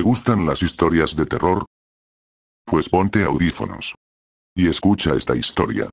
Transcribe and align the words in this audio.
¿Te 0.00 0.04
gustan 0.04 0.46
las 0.46 0.62
historias 0.62 1.14
de 1.14 1.26
terror? 1.26 1.66
Pues 2.64 2.88
ponte 2.88 3.22
audífonos. 3.22 3.94
Y 4.56 4.66
escucha 4.66 5.12
esta 5.14 5.36
historia. 5.36 5.90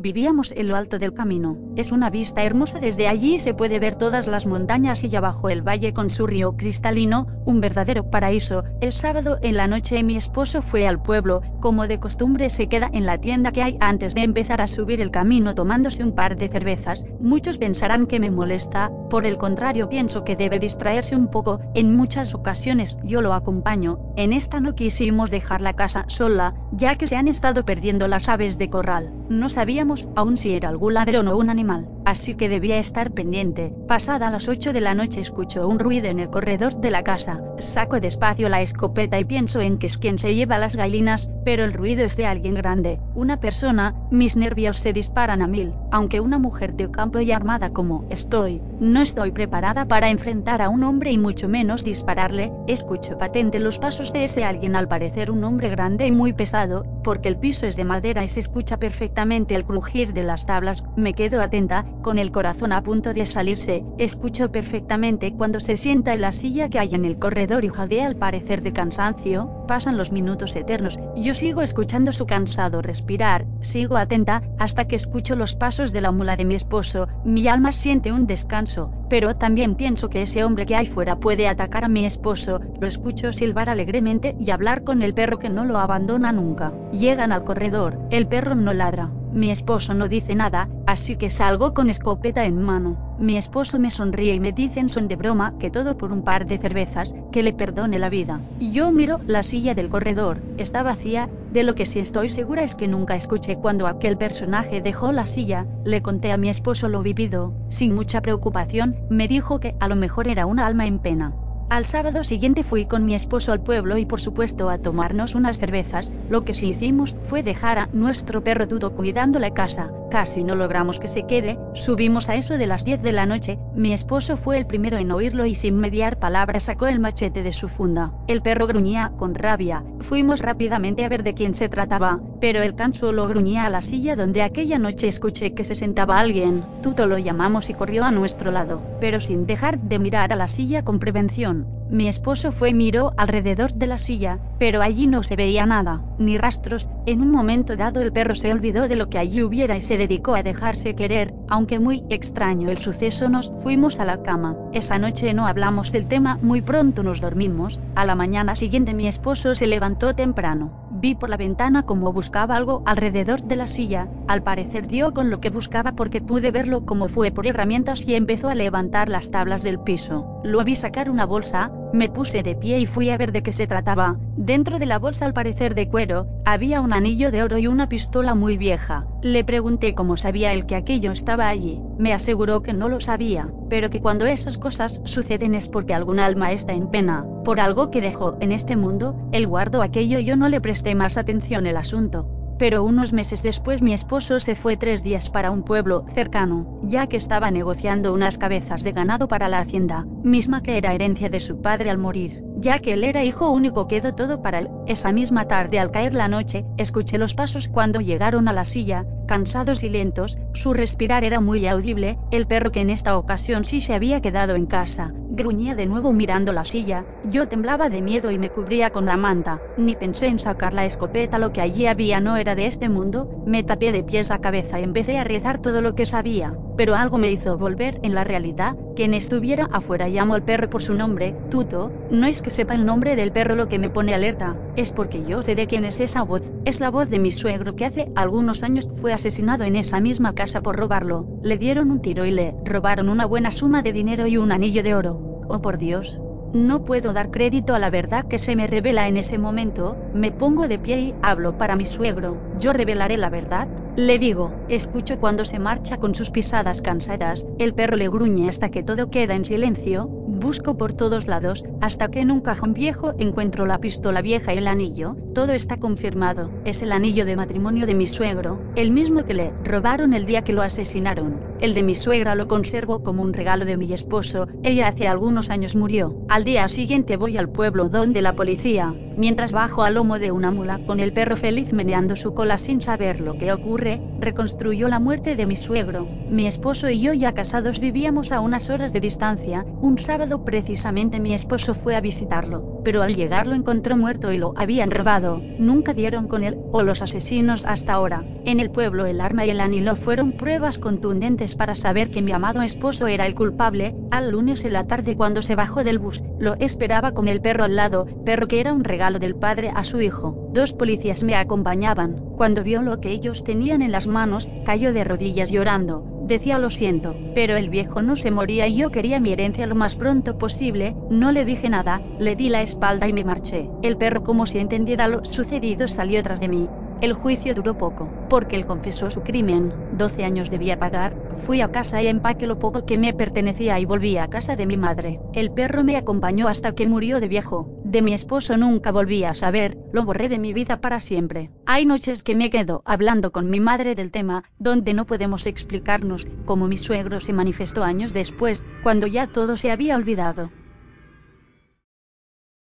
Vivíamos 0.00 0.52
en 0.52 0.68
lo 0.68 0.76
alto 0.76 0.98
del 0.98 1.12
camino. 1.12 1.58
Es 1.76 1.92
una 1.92 2.08
vista 2.08 2.42
hermosa 2.42 2.80
desde 2.80 3.06
allí 3.06 3.38
se 3.38 3.52
puede 3.52 3.78
ver 3.78 3.96
todas 3.96 4.26
las 4.28 4.46
montañas 4.46 5.04
y 5.04 5.14
abajo 5.14 5.50
el 5.50 5.60
valle 5.60 5.92
con 5.92 6.08
su 6.08 6.26
río 6.26 6.56
cristalino, 6.56 7.26
un 7.44 7.60
verdadero 7.60 8.08
paraíso. 8.08 8.64
El 8.80 8.92
sábado 8.92 9.38
en 9.42 9.58
la 9.58 9.66
noche 9.66 10.02
mi 10.02 10.16
esposo 10.16 10.62
fue 10.62 10.88
al 10.88 11.02
pueblo, 11.02 11.42
como 11.60 11.86
de 11.86 12.00
costumbre 12.00 12.48
se 12.48 12.66
queda 12.66 12.88
en 12.94 13.04
la 13.04 13.18
tienda 13.18 13.52
que 13.52 13.62
hay 13.62 13.76
antes 13.80 14.14
de 14.14 14.22
empezar 14.22 14.62
a 14.62 14.68
subir 14.68 15.02
el 15.02 15.10
camino 15.10 15.54
tomándose 15.54 16.02
un 16.02 16.14
par 16.14 16.38
de 16.38 16.48
cervezas. 16.48 17.04
Muchos 17.20 17.58
pensarán 17.58 18.06
que 18.06 18.20
me 18.20 18.30
molesta, 18.30 18.90
por 19.10 19.26
el 19.26 19.36
contrario 19.36 19.90
pienso 19.90 20.24
que 20.24 20.34
debe 20.34 20.58
distraerse 20.58 21.14
un 21.14 21.28
poco, 21.28 21.60
en 21.74 21.94
muchas 21.94 22.34
ocasiones 22.34 22.96
yo 23.04 23.20
lo 23.20 23.34
acompaño. 23.34 23.98
En 24.16 24.32
esta 24.32 24.60
no 24.60 24.74
quisimos 24.74 25.30
dejar 25.30 25.60
la 25.60 25.74
casa 25.74 26.06
sola, 26.08 26.54
ya 26.72 26.94
que 26.94 27.06
se 27.06 27.16
han 27.16 27.28
estado 27.28 27.66
perdiendo 27.66 28.08
las 28.08 28.30
aves 28.30 28.56
de 28.56 28.70
corral. 28.70 29.12
No 29.28 29.50
sabíamos 29.50 29.89
aún 30.14 30.36
si 30.36 30.54
era 30.54 30.68
algún 30.68 30.94
ladrón 30.94 31.28
o 31.28 31.36
un 31.36 31.50
animal, 31.50 31.88
así 32.04 32.34
que 32.34 32.48
debía 32.48 32.78
estar 32.78 33.12
pendiente. 33.12 33.72
Pasada 33.86 34.30
las 34.30 34.48
8 34.48 34.72
de 34.72 34.80
la 34.80 34.94
noche 34.94 35.20
escucho 35.20 35.66
un 35.66 35.78
ruido 35.78 36.08
en 36.08 36.18
el 36.18 36.30
corredor 36.30 36.80
de 36.80 36.90
la 36.90 37.02
casa. 37.02 37.42
Saco 37.58 38.00
despacio 38.00 38.48
la 38.48 38.62
escopeta 38.62 39.18
y 39.18 39.24
pienso 39.24 39.60
en 39.60 39.78
que 39.78 39.86
es 39.86 39.98
quien 39.98 40.18
se 40.18 40.34
lleva 40.34 40.58
las 40.58 40.76
gallinas, 40.76 41.30
pero 41.44 41.64
el 41.64 41.72
ruido 41.72 42.04
es 42.04 42.16
de 42.16 42.26
alguien 42.26 42.54
grande, 42.54 43.00
una 43.14 43.40
persona, 43.40 43.94
mis 44.10 44.36
nervios 44.36 44.76
se 44.76 44.92
disparan 44.92 45.42
a 45.42 45.46
mil, 45.46 45.74
aunque 45.90 46.20
una 46.20 46.38
mujer 46.38 46.74
de 46.74 46.90
campo 46.90 47.20
y 47.20 47.32
armada 47.32 47.70
como 47.70 48.06
estoy, 48.10 48.62
no 48.80 49.00
estoy 49.00 49.32
preparada 49.32 49.86
para 49.86 50.10
enfrentar 50.10 50.62
a 50.62 50.68
un 50.68 50.84
hombre 50.84 51.10
y 51.12 51.18
mucho 51.18 51.48
menos 51.48 51.84
dispararle, 51.84 52.52
escucho 52.66 53.18
patente 53.18 53.58
los 53.58 53.78
pasos 53.78 54.12
de 54.12 54.24
ese 54.24 54.44
alguien 54.44 54.76
al 54.76 54.88
parecer 54.88 55.30
un 55.30 55.44
hombre 55.44 55.70
grande 55.70 56.06
y 56.06 56.12
muy 56.12 56.32
pesado, 56.32 56.84
porque 57.02 57.28
el 57.28 57.36
piso 57.36 57.66
es 57.66 57.76
de 57.76 57.84
madera 57.84 58.24
y 58.24 58.28
se 58.28 58.40
escucha 58.40 58.78
perfectamente 58.78 59.54
el 59.54 59.64
crujir 59.64 60.12
de 60.12 60.22
las 60.22 60.46
tablas, 60.46 60.84
me 60.96 61.14
quedo 61.14 61.40
atenta, 61.40 61.86
con 62.02 62.18
el 62.18 62.32
corazón 62.32 62.72
a 62.72 62.82
punto 62.82 63.12
de 63.12 63.26
salirse, 63.26 63.84
escucho 63.98 64.50
perfectamente 64.50 65.32
cuando 65.32 65.60
se 65.60 65.76
sienta 65.76 66.14
en 66.14 66.20
la 66.20 66.32
silla 66.32 66.68
que 66.68 66.78
hay 66.78 66.94
en 66.94 67.04
el 67.04 67.18
corredor 67.18 67.64
y 67.64 67.68
jadea 67.68 68.06
al 68.06 68.16
parecer 68.16 68.62
de 68.62 68.72
cansancio, 68.72 69.64
pasan 69.66 69.96
los 69.96 70.12
minutos 70.12 70.56
eternos, 70.56 70.98
yo 71.16 71.34
sigo 71.34 71.62
escuchando 71.62 72.12
su 72.12 72.26
cansado 72.26 72.82
respirar, 72.82 73.46
sigo 73.60 73.96
atenta, 73.96 74.42
hasta 74.58 74.86
que 74.86 74.96
escucho 74.96 75.36
los 75.36 75.54
pasos 75.54 75.92
de 75.92 76.00
la 76.00 76.12
mula 76.12 76.36
de 76.36 76.44
mi 76.44 76.54
esposo, 76.54 77.08
mi 77.24 77.46
alma 77.48 77.72
siente 77.72 78.12
un 78.12 78.26
descanso, 78.26 78.90
pero 79.08 79.36
también 79.36 79.74
pienso 79.74 80.08
que 80.08 80.22
ese 80.22 80.44
hombre 80.44 80.66
que 80.66 80.76
hay 80.76 80.86
fuera 80.86 81.20
puede 81.20 81.48
atacar 81.48 81.84
a 81.84 81.88
mi 81.88 82.04
esposo, 82.04 82.60
lo 82.80 82.86
escucho 82.86 83.32
silbar 83.32 83.68
alegremente 83.68 84.36
y 84.38 84.50
hablar 84.50 84.84
con 84.84 85.02
el 85.02 85.14
perro 85.14 85.38
que 85.38 85.50
no 85.50 85.64
lo 85.64 85.78
abandona 85.78 86.32
nunca. 86.32 86.72
Llegan 86.92 87.32
al 87.32 87.44
corredor, 87.44 87.98
el 88.10 88.26
perro 88.26 88.54
no 88.54 88.72
ladra. 88.72 89.10
Mi 89.32 89.50
esposo 89.50 89.94
no 89.94 90.08
dice 90.08 90.34
nada, 90.34 90.68
así 90.86 91.14
que 91.16 91.30
salgo 91.30 91.72
con 91.72 91.88
escopeta 91.88 92.44
en 92.44 92.60
mano. 92.60 93.16
Mi 93.20 93.36
esposo 93.36 93.78
me 93.78 93.92
sonríe 93.92 94.34
y 94.34 94.40
me 94.40 94.50
dice 94.50 94.80
en 94.80 94.88
son 94.88 95.06
de 95.06 95.14
broma 95.14 95.54
que 95.58 95.70
todo 95.70 95.96
por 95.96 96.10
un 96.10 96.22
par 96.22 96.46
de 96.46 96.58
cervezas, 96.58 97.14
que 97.30 97.44
le 97.44 97.52
perdone 97.52 98.00
la 98.00 98.08
vida. 98.08 98.40
Yo 98.58 98.90
miro 98.90 99.20
la 99.26 99.44
silla 99.44 99.74
del 99.74 99.88
corredor, 99.88 100.40
está 100.56 100.82
vacía, 100.82 101.28
de 101.52 101.62
lo 101.62 101.76
que 101.76 101.86
sí 101.86 102.00
estoy 102.00 102.28
segura 102.28 102.64
es 102.64 102.74
que 102.74 102.88
nunca 102.88 103.14
escuché 103.14 103.56
cuando 103.56 103.86
aquel 103.86 104.16
personaje 104.16 104.80
dejó 104.80 105.12
la 105.12 105.26
silla, 105.26 105.66
le 105.84 106.02
conté 106.02 106.32
a 106.32 106.36
mi 106.36 106.48
esposo 106.48 106.88
lo 106.88 107.02
vivido, 107.02 107.54
sin 107.68 107.94
mucha 107.94 108.22
preocupación, 108.22 108.96
me 109.10 109.28
dijo 109.28 109.60
que 109.60 109.76
a 109.78 109.86
lo 109.86 109.96
mejor 109.96 110.26
era 110.26 110.46
una 110.46 110.66
alma 110.66 110.86
en 110.86 110.98
pena. 110.98 111.34
Al 111.70 111.86
sábado 111.86 112.24
siguiente 112.24 112.64
fui 112.64 112.84
con 112.84 113.04
mi 113.04 113.14
esposo 113.14 113.52
al 113.52 113.62
pueblo 113.62 113.96
y 113.96 114.04
por 114.04 114.20
supuesto 114.20 114.70
a 114.70 114.78
tomarnos 114.78 115.36
unas 115.36 115.56
cervezas, 115.56 116.12
lo 116.28 116.44
que 116.44 116.52
sí 116.52 116.70
hicimos 116.70 117.14
fue 117.28 117.44
dejar 117.44 117.78
a 117.78 117.88
nuestro 117.92 118.42
perro 118.42 118.66
Dudo 118.66 118.92
cuidando 118.96 119.38
la 119.38 119.54
casa, 119.54 119.92
casi 120.10 120.44
no 120.44 120.54
logramos 120.54 121.00
que 121.00 121.08
se 121.08 121.22
quede, 121.22 121.58
subimos 121.72 122.28
a 122.28 122.34
eso 122.34 122.58
de 122.58 122.66
las 122.66 122.84
10 122.84 123.02
de 123.02 123.12
la 123.12 123.24
noche, 123.24 123.58
mi 123.74 123.92
esposo 123.92 124.36
fue 124.36 124.58
el 124.58 124.66
primero 124.66 124.98
en 124.98 125.10
oírlo 125.10 125.46
y 125.46 125.54
sin 125.54 125.76
mediar 125.76 126.18
palabras 126.18 126.64
sacó 126.64 126.86
el 126.86 127.00
machete 127.00 127.42
de 127.42 127.52
su 127.52 127.68
funda. 127.68 128.12
El 128.26 128.42
perro 128.42 128.66
gruñía 128.66 129.12
con 129.16 129.34
rabia, 129.34 129.82
fuimos 130.00 130.40
rápidamente 130.40 131.04
a 131.04 131.08
ver 131.08 131.22
de 131.22 131.34
quién 131.34 131.54
se 131.54 131.68
trataba, 131.68 132.20
pero 132.40 132.62
el 132.62 132.74
can 132.74 132.92
solo 132.92 133.26
gruñía 133.26 133.64
a 133.64 133.70
la 133.70 133.80
silla 133.80 134.16
donde 134.16 134.42
aquella 134.42 134.78
noche 134.78 135.08
escuché 135.08 135.54
que 135.54 135.64
se 135.64 135.74
sentaba 135.74 136.18
alguien, 136.18 136.62
Tuto 136.82 137.06
lo 137.06 137.18
llamamos 137.18 137.70
y 137.70 137.74
corrió 137.74 138.04
a 138.04 138.10
nuestro 138.10 138.50
lado, 138.50 138.82
pero 139.00 139.20
sin 139.20 139.46
dejar 139.46 139.78
de 139.78 139.98
mirar 139.98 140.32
a 140.32 140.36
la 140.36 140.48
silla 140.48 140.82
con 140.84 140.98
prevención. 140.98 141.79
Mi 141.90 142.06
esposo 142.06 142.52
fue 142.52 142.70
y 142.70 142.74
miró 142.74 143.12
alrededor 143.16 143.72
de 143.72 143.88
la 143.88 143.98
silla, 143.98 144.38
pero 144.60 144.80
allí 144.80 145.08
no 145.08 145.24
se 145.24 145.34
veía 145.34 145.66
nada, 145.66 146.00
ni 146.18 146.38
rastros. 146.38 146.88
En 147.04 147.20
un 147.20 147.32
momento 147.32 147.76
dado 147.76 148.00
el 148.00 148.12
perro 148.12 148.36
se 148.36 148.52
olvidó 148.52 148.86
de 148.86 148.94
lo 148.94 149.08
que 149.08 149.18
allí 149.18 149.42
hubiera 149.42 149.76
y 149.76 149.80
se 149.80 149.98
dedicó 149.98 150.36
a 150.36 150.44
dejarse 150.44 150.94
querer, 150.94 151.34
aunque 151.48 151.80
muy 151.80 152.04
extraño 152.08 152.70
el 152.70 152.78
suceso 152.78 153.28
nos 153.28 153.52
fuimos 153.62 153.98
a 153.98 154.04
la 154.04 154.22
cama. 154.22 154.56
Esa 154.72 154.98
noche 154.98 155.34
no 155.34 155.48
hablamos 155.48 155.90
del 155.90 156.06
tema, 156.06 156.38
muy 156.42 156.62
pronto 156.62 157.02
nos 157.02 157.20
dormimos. 157.20 157.80
A 157.96 158.04
la 158.04 158.14
mañana 158.14 158.54
siguiente 158.54 158.94
mi 158.94 159.08
esposo 159.08 159.56
se 159.56 159.66
levantó 159.66 160.14
temprano. 160.14 160.88
Vi 160.92 161.14
por 161.14 161.30
la 161.30 161.38
ventana 161.38 161.84
como 161.84 162.12
buscaba 162.12 162.56
algo 162.56 162.82
alrededor 162.84 163.42
de 163.42 163.56
la 163.56 163.68
silla, 163.68 164.08
al 164.28 164.42
parecer 164.42 164.86
dio 164.86 165.14
con 165.14 165.30
lo 165.30 165.40
que 165.40 165.48
buscaba 165.48 165.92
porque 165.92 166.20
pude 166.20 166.50
verlo 166.50 166.84
como 166.84 167.08
fue 167.08 167.30
por 167.30 167.46
herramientas 167.46 168.06
y 168.06 168.14
empezó 168.14 168.48
a 168.48 168.54
levantar 168.54 169.08
las 169.08 169.30
tablas 169.30 169.62
del 169.62 169.80
piso. 169.80 170.40
Lo 170.44 170.62
vi 170.62 170.76
sacar 170.76 171.08
una 171.08 171.24
bolsa, 171.24 171.72
me 171.92 172.08
puse 172.08 172.42
de 172.42 172.54
pie 172.54 172.78
y 172.78 172.86
fui 172.86 173.10
a 173.10 173.16
ver 173.16 173.32
de 173.32 173.42
qué 173.42 173.52
se 173.52 173.66
trataba. 173.66 174.16
Dentro 174.36 174.78
de 174.78 174.86
la 174.86 174.98
bolsa 174.98 175.24
al 175.24 175.32
parecer 175.32 175.74
de 175.74 175.88
cuero, 175.88 176.26
había 176.44 176.80
un 176.80 176.92
anillo 176.92 177.30
de 177.30 177.42
oro 177.42 177.58
y 177.58 177.66
una 177.66 177.88
pistola 177.88 178.34
muy 178.34 178.56
vieja. 178.56 179.06
Le 179.22 179.44
pregunté 179.44 179.94
cómo 179.94 180.16
sabía 180.16 180.52
él 180.52 180.66
que 180.66 180.76
aquello 180.76 181.12
estaba 181.12 181.48
allí. 181.48 181.80
Me 181.98 182.12
aseguró 182.12 182.62
que 182.62 182.72
no 182.72 182.88
lo 182.88 183.00
sabía, 183.00 183.48
pero 183.68 183.90
que 183.90 184.00
cuando 184.00 184.26
esas 184.26 184.58
cosas 184.58 185.02
suceden 185.04 185.54
es 185.54 185.68
porque 185.68 185.94
algún 185.94 186.20
alma 186.20 186.52
está 186.52 186.72
en 186.72 186.88
pena. 186.88 187.24
Por 187.44 187.60
algo 187.60 187.90
que 187.90 188.00
dejó 188.00 188.36
en 188.40 188.52
este 188.52 188.76
mundo, 188.76 189.16
él 189.32 189.46
guardó 189.46 189.82
aquello 189.82 190.18
y 190.18 190.24
yo 190.24 190.36
no 190.36 190.48
le 190.48 190.60
presté 190.60 190.94
más 190.94 191.16
atención 191.16 191.66
el 191.66 191.76
asunto 191.76 192.39
pero 192.60 192.84
unos 192.84 193.14
meses 193.14 193.42
después 193.42 193.80
mi 193.80 193.94
esposo 193.94 194.38
se 194.38 194.54
fue 194.54 194.76
tres 194.76 195.02
días 195.02 195.30
para 195.30 195.50
un 195.50 195.62
pueblo 195.62 196.04
cercano, 196.12 196.78
ya 196.82 197.06
que 197.06 197.16
estaba 197.16 197.50
negociando 197.50 198.12
unas 198.12 198.36
cabezas 198.36 198.82
de 198.82 198.92
ganado 198.92 199.28
para 199.28 199.48
la 199.48 199.60
hacienda, 199.60 200.04
misma 200.22 200.62
que 200.62 200.76
era 200.76 200.92
herencia 200.92 201.30
de 201.30 201.40
su 201.40 201.62
padre 201.62 201.88
al 201.88 201.96
morir. 201.96 202.44
Ya 202.58 202.78
que 202.80 202.92
él 202.92 203.04
era 203.04 203.24
hijo 203.24 203.50
único 203.50 203.88
quedó 203.88 204.14
todo 204.14 204.42
para 204.42 204.58
él. 204.58 204.68
Esa 204.86 205.10
misma 205.10 205.48
tarde 205.48 205.78
al 205.78 205.90
caer 205.90 206.12
la 206.12 206.28
noche, 206.28 206.66
escuché 206.76 207.16
los 207.16 207.32
pasos 207.32 207.68
cuando 207.68 208.02
llegaron 208.02 208.46
a 208.46 208.52
la 208.52 208.66
silla, 208.66 209.06
cansados 209.26 209.82
y 209.82 209.88
lentos, 209.88 210.38
su 210.52 210.74
respirar 210.74 211.24
era 211.24 211.40
muy 211.40 211.66
audible, 211.66 212.18
el 212.30 212.46
perro 212.46 212.72
que 212.72 212.82
en 212.82 212.90
esta 212.90 213.16
ocasión 213.16 213.64
sí 213.64 213.80
se 213.80 213.94
había 213.94 214.20
quedado 214.20 214.54
en 214.54 214.66
casa, 214.66 215.14
gruñía 215.30 215.74
de 215.74 215.86
nuevo 215.86 216.12
mirando 216.12 216.52
la 216.52 216.64
silla, 216.64 217.04
yo 217.24 217.48
temblaba 217.48 217.88
de 217.88 218.02
miedo 218.02 218.30
y 218.30 218.38
me 218.38 218.50
cubría 218.50 218.90
con 218.90 219.06
la 219.06 219.16
manta, 219.16 219.60
ni 219.76 219.94
pensé 219.94 220.26
en 220.26 220.38
sacar 220.38 220.74
la 220.74 220.84
escopeta, 220.84 221.38
lo 221.38 221.52
que 221.52 221.60
allí 221.60 221.86
había 221.86 222.20
no 222.20 222.36
era 222.36 222.54
de 222.54 222.66
este 222.66 222.88
mundo, 222.88 223.42
me 223.46 223.62
tapé 223.62 223.92
de 223.92 224.02
pies 224.02 224.30
a 224.30 224.40
cabeza 224.40 224.80
y 224.80 224.84
empecé 224.84 225.18
a 225.18 225.24
rezar 225.24 225.58
todo 225.58 225.80
lo 225.80 225.94
que 225.94 226.04
sabía, 226.04 226.54
pero 226.80 226.96
algo 226.96 227.18
me 227.18 227.30
hizo 227.30 227.58
volver 227.58 228.00
en 228.02 228.14
la 228.14 228.24
realidad, 228.24 228.74
quien 228.96 229.12
estuviera 229.12 229.68
afuera 229.70 230.08
llamó 230.08 230.32
al 230.32 230.44
perro 230.44 230.70
por 230.70 230.80
su 230.80 230.94
nombre, 230.94 231.36
Tuto, 231.50 231.92
no 232.10 232.26
es 232.26 232.40
que 232.40 232.48
sepa 232.48 232.74
el 232.74 232.86
nombre 232.86 233.16
del 233.16 233.32
perro 233.32 233.54
lo 233.54 233.68
que 233.68 233.78
me 233.78 233.90
pone 233.90 234.14
alerta, 234.14 234.56
es 234.76 234.90
porque 234.90 235.22
yo 235.26 235.42
sé 235.42 235.54
de 235.54 235.66
quién 235.66 235.84
es 235.84 236.00
esa 236.00 236.22
voz, 236.22 236.40
es 236.64 236.80
la 236.80 236.90
voz 236.90 237.10
de 237.10 237.18
mi 237.18 237.32
suegro 237.32 237.76
que 237.76 237.84
hace 237.84 238.10
algunos 238.16 238.62
años 238.62 238.88
fue 238.96 239.12
asesinado 239.12 239.64
en 239.64 239.76
esa 239.76 240.00
misma 240.00 240.34
casa 240.34 240.62
por 240.62 240.76
robarlo, 240.76 241.28
le 241.42 241.58
dieron 241.58 241.90
un 241.90 242.00
tiro 242.00 242.24
y 242.24 242.30
le 242.30 242.54
robaron 242.64 243.10
una 243.10 243.26
buena 243.26 243.50
suma 243.50 243.82
de 243.82 243.92
dinero 243.92 244.26
y 244.26 244.38
un 244.38 244.50
anillo 244.50 244.82
de 244.82 244.94
oro. 244.94 245.44
Oh 245.50 245.60
por 245.60 245.76
Dios. 245.76 246.18
No 246.52 246.84
puedo 246.84 247.12
dar 247.12 247.30
crédito 247.30 247.76
a 247.76 247.78
la 247.78 247.90
verdad 247.90 248.26
que 248.26 248.40
se 248.40 248.56
me 248.56 248.66
revela 248.66 249.06
en 249.06 249.16
ese 249.16 249.38
momento, 249.38 249.96
me 250.12 250.32
pongo 250.32 250.66
de 250.66 250.80
pie 250.80 251.00
y 251.00 251.14
hablo 251.22 251.56
para 251.56 251.76
mi 251.76 251.86
suegro, 251.86 252.38
yo 252.58 252.72
revelaré 252.72 253.16
la 253.16 253.30
verdad, 253.30 253.68
le 253.94 254.18
digo, 254.18 254.52
escucho 254.68 255.20
cuando 255.20 255.44
se 255.44 255.60
marcha 255.60 255.98
con 255.98 256.16
sus 256.16 256.30
pisadas 256.30 256.82
cansadas, 256.82 257.46
el 257.60 257.72
perro 257.72 257.96
le 257.96 258.08
gruñe 258.08 258.48
hasta 258.48 258.70
que 258.70 258.82
todo 258.82 259.10
queda 259.10 259.36
en 259.36 259.44
silencio, 259.44 260.08
busco 260.08 260.76
por 260.76 260.92
todos 260.92 261.28
lados, 261.28 261.62
hasta 261.80 262.08
que 262.08 262.18
en 262.18 262.32
un 262.32 262.40
cajón 262.40 262.74
viejo 262.74 263.12
encuentro 263.18 263.64
la 263.64 263.78
pistola 263.78 264.20
vieja 264.20 264.52
y 264.52 264.58
el 264.58 264.66
anillo, 264.66 265.14
todo 265.32 265.52
está 265.52 265.76
confirmado, 265.76 266.50
es 266.64 266.82
el 266.82 266.90
anillo 266.90 267.26
de 267.26 267.36
matrimonio 267.36 267.86
de 267.86 267.94
mi 267.94 268.08
suegro, 268.08 268.60
el 268.74 268.90
mismo 268.90 269.24
que 269.24 269.34
le 269.34 269.52
robaron 269.62 270.14
el 270.14 270.26
día 270.26 270.42
que 270.42 270.52
lo 270.52 270.62
asesinaron. 270.62 271.49
El 271.60 271.74
de 271.74 271.82
mi 271.82 271.94
suegra 271.94 272.34
lo 272.34 272.48
conservo 272.48 273.02
como 273.02 273.22
un 273.22 273.34
regalo 273.34 273.66
de 273.66 273.76
mi 273.76 273.92
esposo, 273.92 274.48
ella 274.62 274.88
hace 274.88 275.06
algunos 275.06 275.50
años 275.50 275.76
murió. 275.76 276.16
Al 276.30 276.42
día 276.42 276.66
siguiente 276.70 277.18
voy 277.18 277.36
al 277.36 277.50
pueblo 277.50 277.90
donde 277.90 278.22
la 278.22 278.32
policía, 278.32 278.94
mientras 279.18 279.52
bajo 279.52 279.82
al 279.82 279.94
lomo 279.94 280.18
de 280.18 280.32
una 280.32 280.50
mula 280.50 280.78
con 280.86 281.00
el 281.00 281.12
perro 281.12 281.36
feliz 281.36 281.74
meneando 281.74 282.16
su 282.16 282.32
cola 282.32 282.56
sin 282.56 282.80
saber 282.80 283.20
lo 283.20 283.36
que 283.36 283.52
ocurre, 283.52 284.00
reconstruyó 284.20 284.88
la 284.88 285.00
muerte 285.00 285.36
de 285.36 285.44
mi 285.44 285.56
suegro. 285.56 286.06
Mi 286.30 286.46
esposo 286.46 286.88
y 286.88 287.00
yo 287.00 287.12
ya 287.12 287.34
casados 287.34 287.78
vivíamos 287.78 288.32
a 288.32 288.40
unas 288.40 288.70
horas 288.70 288.94
de 288.94 289.00
distancia, 289.00 289.66
un 289.82 289.98
sábado 289.98 290.46
precisamente 290.46 291.20
mi 291.20 291.34
esposo 291.34 291.74
fue 291.74 291.94
a 291.94 292.00
visitarlo, 292.00 292.80
pero 292.84 293.02
al 293.02 293.14
llegar 293.14 293.46
lo 293.46 293.54
encontró 293.54 293.98
muerto 293.98 294.32
y 294.32 294.38
lo 294.38 294.54
habían 294.56 294.90
robado, 294.90 295.42
nunca 295.58 295.92
dieron 295.92 296.26
con 296.26 296.42
él, 296.42 296.56
o 296.72 296.82
los 296.82 297.02
asesinos 297.02 297.66
hasta 297.66 297.92
ahora. 297.92 298.22
En 298.46 298.60
el 298.60 298.70
pueblo 298.70 299.04
el 299.04 299.20
arma 299.20 299.44
y 299.44 299.50
el 299.50 299.60
anillo 299.60 299.94
fueron 299.94 300.32
pruebas 300.32 300.78
contundentes 300.78 301.49
para 301.54 301.74
saber 301.74 302.10
que 302.10 302.22
mi 302.22 302.32
amado 302.32 302.62
esposo 302.62 303.06
era 303.06 303.26
el 303.26 303.34
culpable, 303.34 303.94
al 304.10 304.30
lunes 304.30 304.64
en 304.64 304.72
la 304.72 304.84
tarde 304.84 305.16
cuando 305.16 305.42
se 305.42 305.54
bajó 305.54 305.84
del 305.84 305.98
bus, 305.98 306.22
lo 306.38 306.54
esperaba 306.54 307.12
con 307.12 307.28
el 307.28 307.40
perro 307.40 307.64
al 307.64 307.76
lado, 307.76 308.06
perro 308.24 308.48
que 308.48 308.60
era 308.60 308.72
un 308.72 308.84
regalo 308.84 309.18
del 309.18 309.34
padre 309.34 309.72
a 309.74 309.84
su 309.84 310.00
hijo. 310.00 310.48
Dos 310.52 310.72
policías 310.72 311.22
me 311.22 311.34
acompañaban, 311.34 312.16
cuando 312.36 312.62
vio 312.62 312.82
lo 312.82 313.00
que 313.00 313.10
ellos 313.10 313.44
tenían 313.44 313.82
en 313.82 313.92
las 313.92 314.06
manos, 314.06 314.48
cayó 314.64 314.92
de 314.92 315.04
rodillas 315.04 315.50
llorando, 315.50 316.24
decía 316.30 316.58
lo 316.58 316.70
siento, 316.70 317.14
pero 317.34 317.56
el 317.56 317.68
viejo 317.68 318.02
no 318.02 318.16
se 318.16 318.30
moría 318.30 318.66
y 318.68 318.76
yo 318.76 318.90
quería 318.90 319.20
mi 319.20 319.32
herencia 319.32 319.66
lo 319.66 319.74
más 319.74 319.96
pronto 319.96 320.38
posible, 320.38 320.94
no 321.10 321.32
le 321.32 321.44
dije 321.44 321.68
nada, 321.68 322.00
le 322.18 322.36
di 322.36 322.48
la 322.48 322.62
espalda 322.62 323.08
y 323.08 323.12
me 323.12 323.24
marché. 323.24 323.68
El 323.82 323.96
perro 323.96 324.22
como 324.22 324.46
si 324.46 324.58
entendiera 324.58 325.08
lo 325.08 325.24
sucedido 325.24 325.88
salió 325.88 326.22
tras 326.22 326.40
de 326.40 326.48
mí, 326.48 326.68
el 327.00 327.14
juicio 327.14 327.54
duró 327.54 327.76
poco, 327.76 328.08
porque 328.28 328.56
él 328.56 328.66
confesó 328.66 329.10
su 329.10 329.22
crimen, 329.22 329.72
12 329.96 330.24
años 330.24 330.50
debía 330.50 330.78
pagar, 330.78 331.16
fui 331.38 331.60
a 331.60 331.70
casa 331.70 332.02
y 332.02 332.06
empaqué 332.06 332.46
lo 332.46 332.58
poco 332.58 332.84
que 332.84 332.98
me 332.98 333.14
pertenecía 333.14 333.78
y 333.80 333.84
volví 333.84 334.18
a 334.18 334.28
casa 334.28 334.56
de 334.56 334.66
mi 334.66 334.76
madre. 334.76 335.20
El 335.32 335.50
perro 335.50 335.84
me 335.84 335.96
acompañó 335.96 336.48
hasta 336.48 336.74
que 336.74 336.86
murió 336.86 337.20
de 337.20 337.28
viejo, 337.28 337.80
de 337.84 338.02
mi 338.02 338.12
esposo 338.12 338.56
nunca 338.56 338.92
volví 338.92 339.24
a 339.24 339.34
saber, 339.34 339.78
lo 339.92 340.04
borré 340.04 340.28
de 340.28 340.38
mi 340.38 340.52
vida 340.52 340.80
para 340.80 341.00
siempre. 341.00 341.50
Hay 341.66 341.86
noches 341.86 342.22
que 342.22 342.36
me 342.36 342.50
quedo 342.50 342.82
hablando 342.84 343.32
con 343.32 343.50
mi 343.50 343.60
madre 343.60 343.94
del 343.94 344.10
tema, 344.10 344.44
donde 344.58 344.94
no 344.94 345.06
podemos 345.06 345.46
explicarnos 345.46 346.28
cómo 346.44 346.68
mi 346.68 346.78
suegro 346.78 347.20
se 347.20 347.32
manifestó 347.32 347.82
años 347.82 348.12
después, 348.12 348.62
cuando 348.82 349.06
ya 349.06 349.26
todo 349.26 349.56
se 349.56 349.70
había 349.70 349.96
olvidado. 349.96 350.50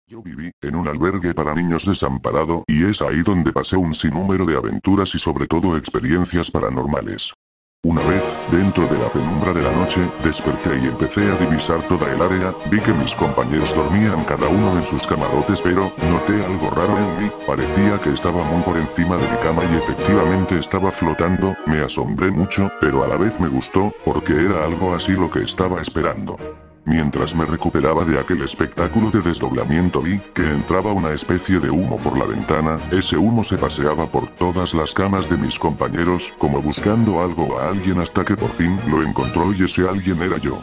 Yo 0.09 0.23
viví 0.23 0.53
en 0.63 0.77
un 0.77 0.87
albergue 0.87 1.35
para 1.35 1.53
niños 1.53 1.85
desamparado 1.85 2.63
y 2.69 2.85
es 2.85 3.03
ahí 3.03 3.23
donde 3.23 3.53
pasé 3.53 3.77
un 3.77 3.93
sinnúmero 3.93 4.47
de 4.47 4.57
aventuras 4.57 5.13
y 5.17 5.19
sobre 5.19 5.49
todo 5.49 5.77
experiencias 5.77 6.49
paranormales. 6.49 7.35
Una 7.83 8.03
vez, 8.03 8.39
dentro 8.53 8.87
de 8.87 8.99
la 8.99 9.13
penumbra 9.13 9.53
de 9.53 9.63
la 9.63 9.73
noche, 9.73 10.09
desperté 10.23 10.79
y 10.79 10.87
empecé 10.87 11.29
a 11.29 11.37
divisar 11.39 11.83
toda 11.89 12.09
el 12.13 12.23
área, 12.23 12.55
vi 12.71 12.79
que 12.79 12.93
mis 12.93 13.17
compañeros 13.17 13.75
dormían 13.75 14.23
cada 14.27 14.47
uno 14.47 14.79
en 14.79 14.85
sus 14.85 15.05
camarotes 15.09 15.61
pero, 15.61 15.93
noté 16.09 16.35
algo 16.45 16.71
raro 16.71 16.97
en 16.99 17.25
mí, 17.25 17.33
parecía 17.45 17.99
que 17.99 18.11
estaba 18.11 18.45
muy 18.45 18.63
por 18.63 18.77
encima 18.77 19.17
de 19.17 19.29
mi 19.29 19.37
cama 19.39 19.65
y 19.65 19.75
efectivamente 19.75 20.61
estaba 20.61 20.93
flotando, 20.93 21.57
me 21.67 21.81
asombré 21.81 22.31
mucho, 22.31 22.71
pero 22.81 23.03
a 23.03 23.09
la 23.09 23.17
vez 23.17 23.41
me 23.41 23.49
gustó, 23.49 23.93
porque 24.05 24.35
era 24.35 24.67
algo 24.67 24.95
así 24.95 25.13
lo 25.13 25.29
que 25.29 25.41
estaba 25.41 25.83
esperando. 25.83 26.37
Mientras 26.87 27.35
me 27.35 27.45
recuperaba 27.45 28.05
de 28.05 28.17
aquel 28.17 28.43
espectáculo 28.43 29.11
de 29.11 29.21
desdoblamiento 29.21 30.01
vi 30.01 30.21
que 30.33 30.49
entraba 30.49 30.93
una 30.93 31.11
especie 31.11 31.59
de 31.59 31.69
humo 31.69 31.97
por 31.97 32.17
la 32.17 32.27
ventana, 32.27 32.79
ese 32.93 33.17
humo 33.17 33.43
se 33.43 33.59
paseaba 33.59 34.07
por 34.07 34.29
todas 34.29 34.73
las 34.73 34.95
camas 34.95 35.29
de 35.29 35.37
mis 35.37 35.59
compañeros, 35.59 36.33
como 36.39 36.63
buscando 36.63 37.21
algo 37.21 37.43
o 37.47 37.59
a 37.59 37.71
alguien 37.71 37.99
hasta 37.99 38.25
que 38.25 38.37
por 38.37 38.51
fin 38.51 38.79
lo 38.89 39.03
encontró 39.03 39.53
y 39.53 39.65
ese 39.65 39.89
alguien 39.89 40.23
era 40.23 40.39
yo. 40.39 40.61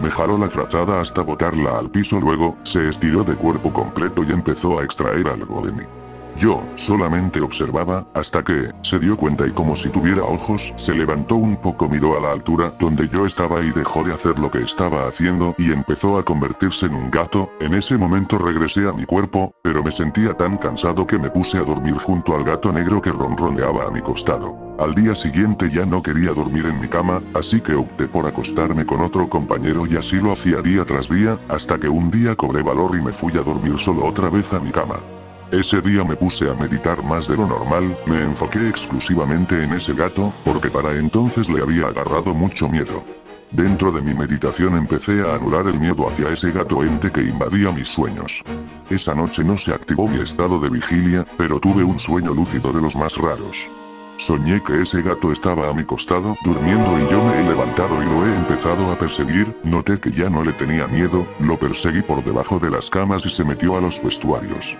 Me 0.00 0.12
jaló 0.12 0.38
la 0.38 0.48
frazada 0.48 1.00
hasta 1.00 1.22
botarla 1.22 1.76
al 1.76 1.90
piso 1.90 2.20
luego, 2.20 2.56
se 2.62 2.88
estiró 2.88 3.24
de 3.24 3.34
cuerpo 3.34 3.72
completo 3.72 4.22
y 4.22 4.30
empezó 4.30 4.78
a 4.78 4.84
extraer 4.84 5.26
algo 5.26 5.60
de 5.60 5.72
mí. 5.72 6.03
Yo, 6.36 6.66
solamente 6.74 7.40
observaba, 7.40 8.08
hasta 8.12 8.42
que, 8.42 8.70
se 8.82 8.98
dio 8.98 9.16
cuenta 9.16 9.46
y 9.46 9.52
como 9.52 9.76
si 9.76 9.88
tuviera 9.90 10.24
ojos, 10.24 10.72
se 10.76 10.92
levantó 10.92 11.36
un 11.36 11.56
poco 11.56 11.88
miró 11.88 12.18
a 12.18 12.20
la 12.20 12.32
altura 12.32 12.74
donde 12.78 13.08
yo 13.08 13.24
estaba 13.24 13.64
y 13.64 13.70
dejó 13.70 14.02
de 14.02 14.12
hacer 14.12 14.38
lo 14.40 14.50
que 14.50 14.58
estaba 14.58 15.06
haciendo 15.06 15.54
y 15.58 15.70
empezó 15.70 16.18
a 16.18 16.24
convertirse 16.24 16.86
en 16.86 16.94
un 16.94 17.10
gato, 17.10 17.50
en 17.60 17.74
ese 17.74 17.96
momento 17.96 18.36
regresé 18.38 18.88
a 18.88 18.92
mi 18.92 19.04
cuerpo, 19.04 19.54
pero 19.62 19.84
me 19.84 19.92
sentía 19.92 20.34
tan 20.34 20.56
cansado 20.58 21.06
que 21.06 21.18
me 21.18 21.30
puse 21.30 21.58
a 21.58 21.62
dormir 21.62 21.94
junto 21.94 22.34
al 22.34 22.42
gato 22.42 22.72
negro 22.72 23.00
que 23.00 23.10
ronroneaba 23.10 23.86
a 23.86 23.90
mi 23.90 24.00
costado. 24.00 24.74
Al 24.80 24.92
día 24.92 25.14
siguiente 25.14 25.70
ya 25.70 25.86
no 25.86 26.02
quería 26.02 26.32
dormir 26.32 26.66
en 26.66 26.80
mi 26.80 26.88
cama, 26.88 27.22
así 27.34 27.60
que 27.60 27.74
opté 27.74 28.08
por 28.08 28.26
acostarme 28.26 28.84
con 28.84 29.00
otro 29.02 29.28
compañero 29.28 29.86
y 29.86 29.96
así 29.96 30.16
lo 30.16 30.32
hacía 30.32 30.60
día 30.62 30.84
tras 30.84 31.08
día, 31.08 31.38
hasta 31.48 31.78
que 31.78 31.88
un 31.88 32.10
día 32.10 32.34
cobré 32.34 32.64
valor 32.64 32.96
y 32.98 33.02
me 33.02 33.12
fui 33.12 33.32
a 33.38 33.42
dormir 33.42 33.78
solo 33.78 34.04
otra 34.04 34.30
vez 34.30 34.52
a 34.52 34.58
mi 34.58 34.72
cama. 34.72 35.13
Ese 35.54 35.80
día 35.80 36.02
me 36.02 36.16
puse 36.16 36.50
a 36.50 36.54
meditar 36.54 37.04
más 37.04 37.28
de 37.28 37.36
lo 37.36 37.46
normal, 37.46 37.96
me 38.06 38.20
enfoqué 38.22 38.68
exclusivamente 38.68 39.62
en 39.62 39.72
ese 39.72 39.94
gato, 39.94 40.34
porque 40.44 40.68
para 40.68 40.90
entonces 40.98 41.48
le 41.48 41.62
había 41.62 41.86
agarrado 41.86 42.34
mucho 42.34 42.68
miedo. 42.68 43.04
Dentro 43.52 43.92
de 43.92 44.02
mi 44.02 44.14
meditación 44.14 44.74
empecé 44.74 45.20
a 45.20 45.36
anular 45.36 45.68
el 45.68 45.78
miedo 45.78 46.08
hacia 46.08 46.30
ese 46.30 46.50
gato 46.50 46.82
ente 46.82 47.12
que 47.12 47.20
invadía 47.20 47.70
mis 47.70 47.86
sueños. 47.86 48.42
Esa 48.90 49.14
noche 49.14 49.44
no 49.44 49.56
se 49.56 49.72
activó 49.72 50.08
mi 50.08 50.20
estado 50.20 50.58
de 50.58 50.70
vigilia, 50.70 51.24
pero 51.38 51.60
tuve 51.60 51.84
un 51.84 52.00
sueño 52.00 52.34
lúcido 52.34 52.72
de 52.72 52.82
los 52.82 52.96
más 52.96 53.16
raros. 53.16 53.70
Soñé 54.16 54.60
que 54.60 54.82
ese 54.82 55.02
gato 55.02 55.30
estaba 55.30 55.70
a 55.70 55.72
mi 55.72 55.84
costado, 55.84 56.36
durmiendo 56.42 56.98
y 56.98 57.08
yo 57.08 57.22
me 57.22 57.40
he 57.40 57.44
levantado 57.44 58.02
y 58.02 58.06
lo 58.06 58.26
he 58.26 58.36
empezado 58.36 58.90
a 58.90 58.98
perseguir, 58.98 59.56
noté 59.62 60.00
que 60.00 60.10
ya 60.10 60.28
no 60.28 60.42
le 60.42 60.52
tenía 60.52 60.88
miedo, 60.88 61.24
lo 61.38 61.56
perseguí 61.56 62.02
por 62.02 62.24
debajo 62.24 62.58
de 62.58 62.70
las 62.70 62.90
camas 62.90 63.24
y 63.24 63.30
se 63.30 63.44
metió 63.44 63.76
a 63.76 63.80
los 63.80 64.02
vestuarios. 64.02 64.76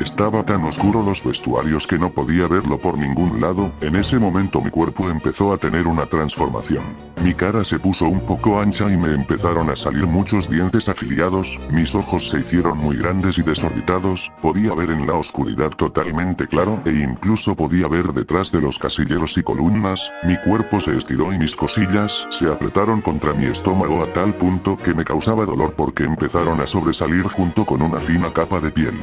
Estaba 0.00 0.44
tan 0.44 0.62
oscuro 0.64 1.02
los 1.02 1.24
vestuarios 1.24 1.86
que 1.86 1.98
no 1.98 2.10
podía 2.10 2.46
verlo 2.46 2.78
por 2.78 2.98
ningún 2.98 3.40
lado, 3.40 3.72
en 3.80 3.96
ese 3.96 4.18
momento 4.18 4.60
mi 4.60 4.70
cuerpo 4.70 5.08
empezó 5.08 5.54
a 5.54 5.56
tener 5.56 5.86
una 5.86 6.04
transformación. 6.04 6.84
Mi 7.22 7.32
cara 7.32 7.64
se 7.64 7.78
puso 7.78 8.04
un 8.06 8.20
poco 8.20 8.60
ancha 8.60 8.92
y 8.92 8.98
me 8.98 9.14
empezaron 9.14 9.70
a 9.70 9.76
salir 9.76 10.06
muchos 10.06 10.50
dientes 10.50 10.90
afiliados, 10.90 11.58
mis 11.70 11.94
ojos 11.94 12.28
se 12.28 12.40
hicieron 12.40 12.76
muy 12.76 12.96
grandes 12.96 13.38
y 13.38 13.42
desorbitados, 13.42 14.30
podía 14.42 14.74
ver 14.74 14.90
en 14.90 15.06
la 15.06 15.14
oscuridad 15.14 15.70
totalmente 15.70 16.46
claro 16.46 16.82
e 16.84 16.92
incluso 16.92 17.56
podía 17.56 17.88
ver 17.88 18.12
detrás 18.12 18.52
de 18.52 18.60
los 18.60 18.78
casilleros 18.78 19.38
y 19.38 19.42
columnas, 19.42 20.12
mi 20.24 20.36
cuerpo 20.36 20.80
se 20.80 20.94
estiró 20.94 21.32
y 21.32 21.38
mis 21.38 21.56
cosillas 21.56 22.26
se 22.30 22.52
apretaron 22.52 23.00
contra 23.00 23.32
mi 23.32 23.46
estómago 23.46 24.02
a 24.02 24.12
tal 24.12 24.34
punto 24.36 24.76
que 24.76 24.94
me 24.94 25.04
causaba 25.04 25.46
dolor 25.46 25.74
porque 25.74 26.04
empezaron 26.04 26.60
a 26.60 26.66
sobresalir 26.66 27.22
junto 27.22 27.64
con 27.64 27.80
una 27.80 27.98
fina 27.98 28.30
capa 28.32 28.60
de 28.60 28.70
piel. 28.70 28.94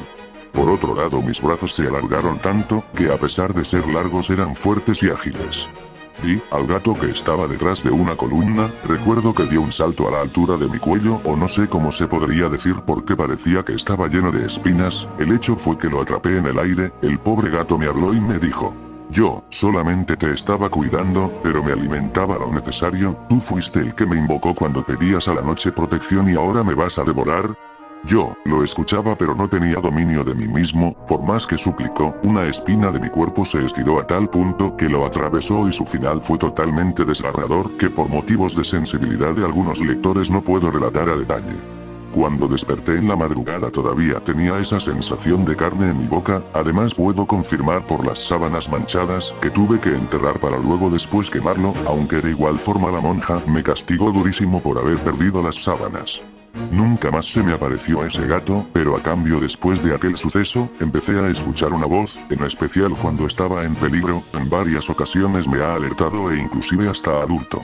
Por 0.54 0.70
otro 0.70 0.96
lado 0.96 1.22
mis 1.22 1.42
brazos 1.42 1.74
se 1.74 1.88
alargaron 1.88 2.40
tanto, 2.40 2.84
que 2.96 3.12
a 3.12 3.18
pesar 3.18 3.54
de 3.54 3.66
ser 3.66 3.88
largos 3.88 4.30
eran 4.30 4.56
fuertes 4.56 5.04
y 5.04 5.10
ágiles. 5.10 5.68
Vi, 6.22 6.42
al 6.52 6.68
gato 6.68 6.94
que 6.94 7.08
estaba 7.08 7.48
detrás 7.48 7.84
de 7.84 7.90
una 7.90 8.16
columna, 8.16 8.72
recuerdo 8.88 9.34
que 9.34 9.46
dio 9.46 9.62
un 9.62 9.72
salto 9.72 10.08
a 10.08 10.12
la 10.12 10.22
altura 10.22 10.56
de 10.58 10.70
mi 10.70 10.78
cuello 10.78 11.20
o 11.26 11.36
no 11.36 11.48
sé 11.48 11.68
cómo 11.68 11.92
se 11.92 12.08
podría 12.08 12.50
decir 12.50 12.76
porque 12.86 13.16
parecía 13.16 13.64
que 13.64 13.74
estaba 13.74 14.08
lleno 14.08 14.32
de 14.32 14.46
espinas, 14.46 15.10
el 15.20 15.34
hecho 15.34 15.56
fue 15.56 15.78
que 15.78 15.90
lo 15.90 16.02
atrapé 16.02 16.38
en 16.38 16.46
el 16.46 16.60
aire, 16.60 16.94
el 17.02 17.20
pobre 17.20 17.50
gato 17.50 17.78
me 17.78 17.88
habló 17.88 18.14
y 18.14 18.22
me 18.22 18.38
dijo, 18.38 18.76
yo, 19.10 19.44
solamente 19.50 20.16
te 20.16 20.32
estaba 20.32 20.70
cuidando, 20.70 21.34
pero 21.44 21.64
me 21.64 21.72
alimentaba 21.72 22.38
lo 22.38 22.52
necesario, 22.52 23.18
tú 23.28 23.40
fuiste 23.40 23.80
el 23.80 23.94
que 23.94 24.06
me 24.06 24.18
invocó 24.18 24.56
cuando 24.56 24.84
pedías 24.84 25.28
a 25.28 25.34
la 25.34 25.42
noche 25.42 25.72
protección 25.72 26.30
y 26.30 26.36
ahora 26.36 26.64
me 26.64 26.74
vas 26.74 26.98
a 26.98 27.04
devorar, 27.04 27.56
yo, 28.06 28.34
lo 28.46 28.64
escuchaba 28.64 29.18
pero 29.18 29.34
no 29.34 29.48
tenía 29.48 29.76
dominio 29.76 30.24
de 30.24 30.36
mí 30.36 30.48
mismo, 30.48 30.94
por 31.08 31.24
más 31.24 31.48
que 31.48 31.58
suplicó, 31.58 32.16
una 32.24 32.44
espina 32.46 32.92
de 32.92 33.00
mi 33.00 33.10
cuerpo 33.10 33.46
se 33.46 33.66
estiró 33.66 34.00
a 34.00 34.06
tal 34.06 34.30
punto 34.30 34.76
que 34.76 34.90
lo 34.90 35.06
atravesó 35.06 35.68
y 35.68 35.72
su 35.72 35.86
final 35.86 36.22
fue 36.22 36.38
totalmente 36.38 37.06
desgarrador 37.06 37.78
que 37.78 37.90
por 37.90 38.10
motivos 38.10 38.56
de 38.56 38.66
sensibilidad 38.66 39.34
de 39.34 39.46
algunos 39.46 39.80
lectores 39.80 40.30
no 40.30 40.44
puedo 40.44 40.70
relatar 40.70 41.08
a 41.08 41.16
detalle. 41.16 41.56
Cuando 42.14 42.48
desperté 42.48 42.98
en 42.98 43.08
la 43.08 43.16
madrugada 43.16 43.72
todavía 43.72 44.20
tenía 44.20 44.60
esa 44.60 44.80
sensación 44.80 45.46
de 45.46 45.56
carne 45.56 45.90
en 45.90 45.98
mi 45.98 46.08
boca, 46.08 46.44
además 46.54 46.94
puedo 46.94 47.26
confirmar 47.26 47.88
por 47.88 48.06
las 48.06 48.20
sábanas 48.20 48.70
manchadas 48.70 49.34
que 49.42 49.50
tuve 49.50 49.80
que 49.80 49.96
enterrar 49.96 50.40
para 50.40 50.60
luego 50.60 50.92
después 50.92 51.32
quemarlo, 51.32 51.74
aunque 51.88 52.22
de 52.22 52.30
igual 52.32 52.60
forma 52.60 52.92
la 52.92 53.02
monja 53.02 53.42
me 53.48 53.64
castigó 53.64 54.12
durísimo 54.12 54.62
por 54.62 54.78
haber 54.78 55.00
perdido 55.04 55.42
las 55.42 55.64
sábanas. 55.64 56.22
Nunca 56.72 57.12
más 57.12 57.26
se 57.26 57.44
me 57.44 57.54
apareció 57.54 58.06
ese 58.06 58.28
gato, 58.28 58.66
pero 58.74 58.96
a 58.96 59.02
cambio 59.02 59.40
después 59.40 59.84
de 59.84 59.96
aquel 59.96 60.18
suceso, 60.18 60.70
empecé 60.80 61.20
a 61.20 61.30
escuchar 61.30 61.74
una 61.74 61.88
voz, 61.88 62.20
en 62.30 62.44
especial 62.44 62.94
cuando 63.02 63.26
estaba 63.26 63.64
en 63.64 63.76
peligro, 63.76 64.24
en 64.34 64.50
varias 64.50 64.90
ocasiones 64.90 65.48
me 65.48 65.62
ha 65.62 65.76
alertado 65.76 66.32
e 66.32 66.40
inclusive 66.40 66.90
hasta 66.90 67.22
adulto. 67.22 67.64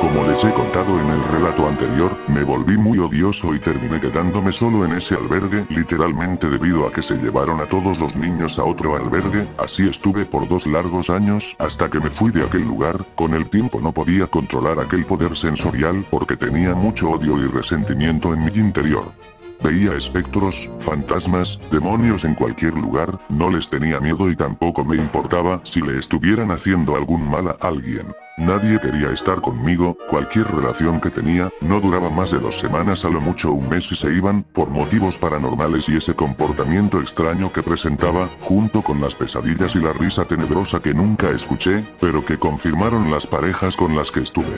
Como 0.00 0.24
les 0.24 0.44
he 0.44 0.52
contado 0.52 1.00
en 1.00 1.10
el 1.10 1.22
relato 1.24 1.66
anterior, 1.66 2.16
me 2.28 2.42
volví 2.44 2.78
muy 2.78 2.98
odioso 2.98 3.54
y 3.54 3.58
terminé 3.58 4.00
quedándome 4.00 4.52
solo 4.52 4.84
en 4.84 4.92
ese 4.92 5.14
albergue, 5.14 5.66
literalmente 5.70 6.48
debido 6.48 6.86
a 6.86 6.92
que 6.92 7.02
se 7.02 7.16
llevaron 7.16 7.60
a 7.60 7.66
todos 7.66 7.98
los 7.98 8.16
niños 8.16 8.58
a 8.58 8.64
otro 8.64 8.96
albergue, 8.96 9.46
así 9.58 9.88
estuve 9.88 10.24
por 10.24 10.48
dos 10.48 10.66
largos 10.66 11.10
años, 11.10 11.56
hasta 11.58 11.90
que 11.90 12.00
me 12.00 12.10
fui 12.10 12.30
de 12.30 12.44
aquel 12.44 12.62
lugar, 12.62 13.04
con 13.14 13.34
el 13.34 13.48
tiempo 13.48 13.80
no 13.80 13.92
podía 13.92 14.26
controlar 14.28 14.78
aquel 14.78 15.04
poder 15.04 15.36
sensorial, 15.36 16.06
porque 16.10 16.36
tenía 16.36 16.74
mucho 16.74 17.10
odio 17.10 17.36
y 17.38 17.48
resentimiento 17.48 18.32
en 18.32 18.44
mi 18.44 18.52
interior. 18.52 19.12
Veía 19.62 19.94
espectros, 19.94 20.70
fantasmas, 20.78 21.58
demonios 21.70 22.24
en 22.24 22.34
cualquier 22.34 22.74
lugar, 22.74 23.18
no 23.28 23.50
les 23.50 23.68
tenía 23.68 23.98
miedo 23.98 24.30
y 24.30 24.36
tampoco 24.36 24.84
me 24.84 24.96
importaba 24.96 25.60
si 25.64 25.80
le 25.80 25.98
estuvieran 25.98 26.50
haciendo 26.52 26.94
algún 26.94 27.28
mal 27.28 27.48
a 27.48 27.56
alguien. 27.60 28.14
Nadie 28.38 28.78
quería 28.78 29.10
estar 29.10 29.40
conmigo, 29.40 29.98
cualquier 30.08 30.46
relación 30.46 31.00
que 31.00 31.10
tenía, 31.10 31.50
no 31.60 31.80
duraba 31.80 32.08
más 32.08 32.30
de 32.30 32.38
dos 32.38 32.56
semanas 32.56 33.04
a 33.04 33.10
lo 33.10 33.20
mucho 33.20 33.52
un 33.52 33.68
mes 33.68 33.90
y 33.90 33.96
se 33.96 34.14
iban, 34.14 34.44
por 34.44 34.70
motivos 34.70 35.18
paranormales 35.18 35.88
y 35.88 35.96
ese 35.96 36.14
comportamiento 36.14 37.00
extraño 37.00 37.52
que 37.52 37.64
presentaba, 37.64 38.30
junto 38.40 38.82
con 38.82 39.00
las 39.00 39.16
pesadillas 39.16 39.74
y 39.74 39.80
la 39.80 39.92
risa 39.92 40.24
tenebrosa 40.24 40.80
que 40.80 40.94
nunca 40.94 41.30
escuché, 41.30 41.84
pero 42.00 42.24
que 42.24 42.38
confirmaron 42.38 43.10
las 43.10 43.26
parejas 43.26 43.76
con 43.76 43.96
las 43.96 44.12
que 44.12 44.20
estuve. 44.20 44.56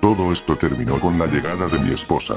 Todo 0.00 0.32
esto 0.32 0.54
terminó 0.54 1.00
con 1.00 1.18
la 1.18 1.26
llegada 1.26 1.66
de 1.66 1.80
mi 1.80 1.92
esposa. 1.92 2.36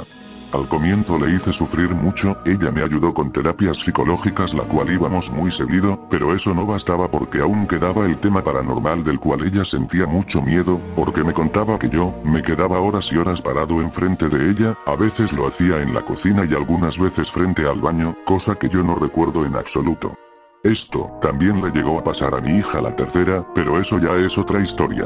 Al 0.52 0.68
comienzo 0.68 1.20
le 1.20 1.36
hice 1.36 1.54
sufrir 1.54 1.92
mucho, 1.92 2.36
ella 2.44 2.72
me 2.72 2.82
ayudó 2.82 3.14
con 3.14 3.32
terapias 3.32 3.78
psicológicas 3.78 4.56
la 4.56 4.64
cual 4.64 4.92
íbamos 4.92 5.30
muy 5.30 5.52
seguido, 5.52 6.08
pero 6.10 6.34
eso 6.34 6.56
no 6.56 6.66
bastaba 6.66 7.10
porque 7.10 7.40
aún 7.40 7.68
quedaba 7.68 8.08
el 8.08 8.18
tema 8.18 8.44
paranormal 8.44 9.04
del 9.04 9.20
cual 9.20 9.46
ella 9.46 9.64
sentía 9.64 10.08
mucho 10.08 10.42
miedo, 10.42 10.82
porque 10.96 11.24
me 11.24 11.34
contaba 11.34 11.78
que 11.78 11.90
yo, 11.90 12.16
me 12.24 12.42
quedaba 12.42 12.80
horas 12.80 13.12
y 13.12 13.18
horas 13.18 13.44
parado 13.44 13.80
enfrente 13.80 14.28
de 14.28 14.50
ella, 14.50 14.76
a 14.88 14.96
veces 14.96 15.34
lo 15.34 15.48
hacía 15.48 15.84
en 15.84 15.94
la 15.94 16.04
cocina 16.04 16.44
y 16.50 16.56
algunas 16.56 16.98
veces 16.98 17.30
frente 17.30 17.68
al 17.68 17.80
baño, 17.80 18.16
cosa 18.26 18.56
que 18.56 18.70
yo 18.70 18.84
no 18.84 18.96
recuerdo 18.96 19.46
en 19.46 19.56
absoluto. 19.56 20.16
Esto, 20.64 21.12
también 21.22 21.62
le 21.62 21.70
llegó 21.70 22.00
a 22.00 22.04
pasar 22.04 22.34
a 22.34 22.42
mi 22.42 22.58
hija 22.58 22.82
la 22.82 22.96
tercera, 22.96 23.46
pero 23.54 23.80
eso 23.80 24.00
ya 24.00 24.16
es 24.16 24.36
otra 24.36 24.60
historia. 24.60 25.06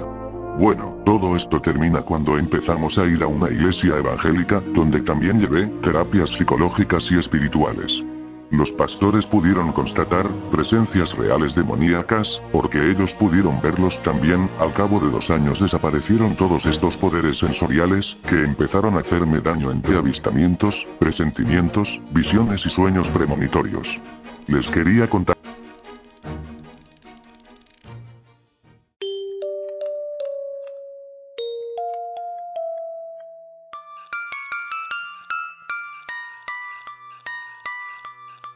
Bueno, 0.57 0.95
todo 1.03 1.35
esto 1.35 1.59
termina 1.59 2.03
cuando 2.03 2.37
empezamos 2.37 2.99
a 2.99 3.05
ir 3.05 3.23
a 3.23 3.27
una 3.27 3.49
iglesia 3.49 3.97
evangélica, 3.97 4.61
donde 4.73 5.01
también 5.01 5.39
llevé 5.39 5.65
terapias 5.81 6.29
psicológicas 6.29 7.11
y 7.11 7.17
espirituales. 7.17 8.03
Los 8.51 8.71
pastores 8.71 9.25
pudieron 9.25 9.71
constatar 9.71 10.27
presencias 10.51 11.17
reales 11.17 11.55
demoníacas, 11.55 12.39
porque 12.51 12.91
ellos 12.91 13.15
pudieron 13.15 13.59
verlos 13.63 13.99
también, 14.03 14.47
al 14.59 14.73
cabo 14.73 14.99
de 14.99 15.09
dos 15.09 15.31
años 15.31 15.59
desaparecieron 15.59 16.35
todos 16.35 16.67
estos 16.67 16.97
poderes 16.97 17.39
sensoriales, 17.39 18.17
que 18.27 18.43
empezaron 18.43 18.95
a 18.95 18.99
hacerme 18.99 19.39
daño 19.39 19.71
entre 19.71 19.97
avistamientos, 19.97 20.87
presentimientos, 20.99 21.99
visiones 22.11 22.67
y 22.67 22.69
sueños 22.69 23.09
premonitorios. 23.09 23.99
Les 24.45 24.69
quería 24.69 25.09
contar 25.09 25.35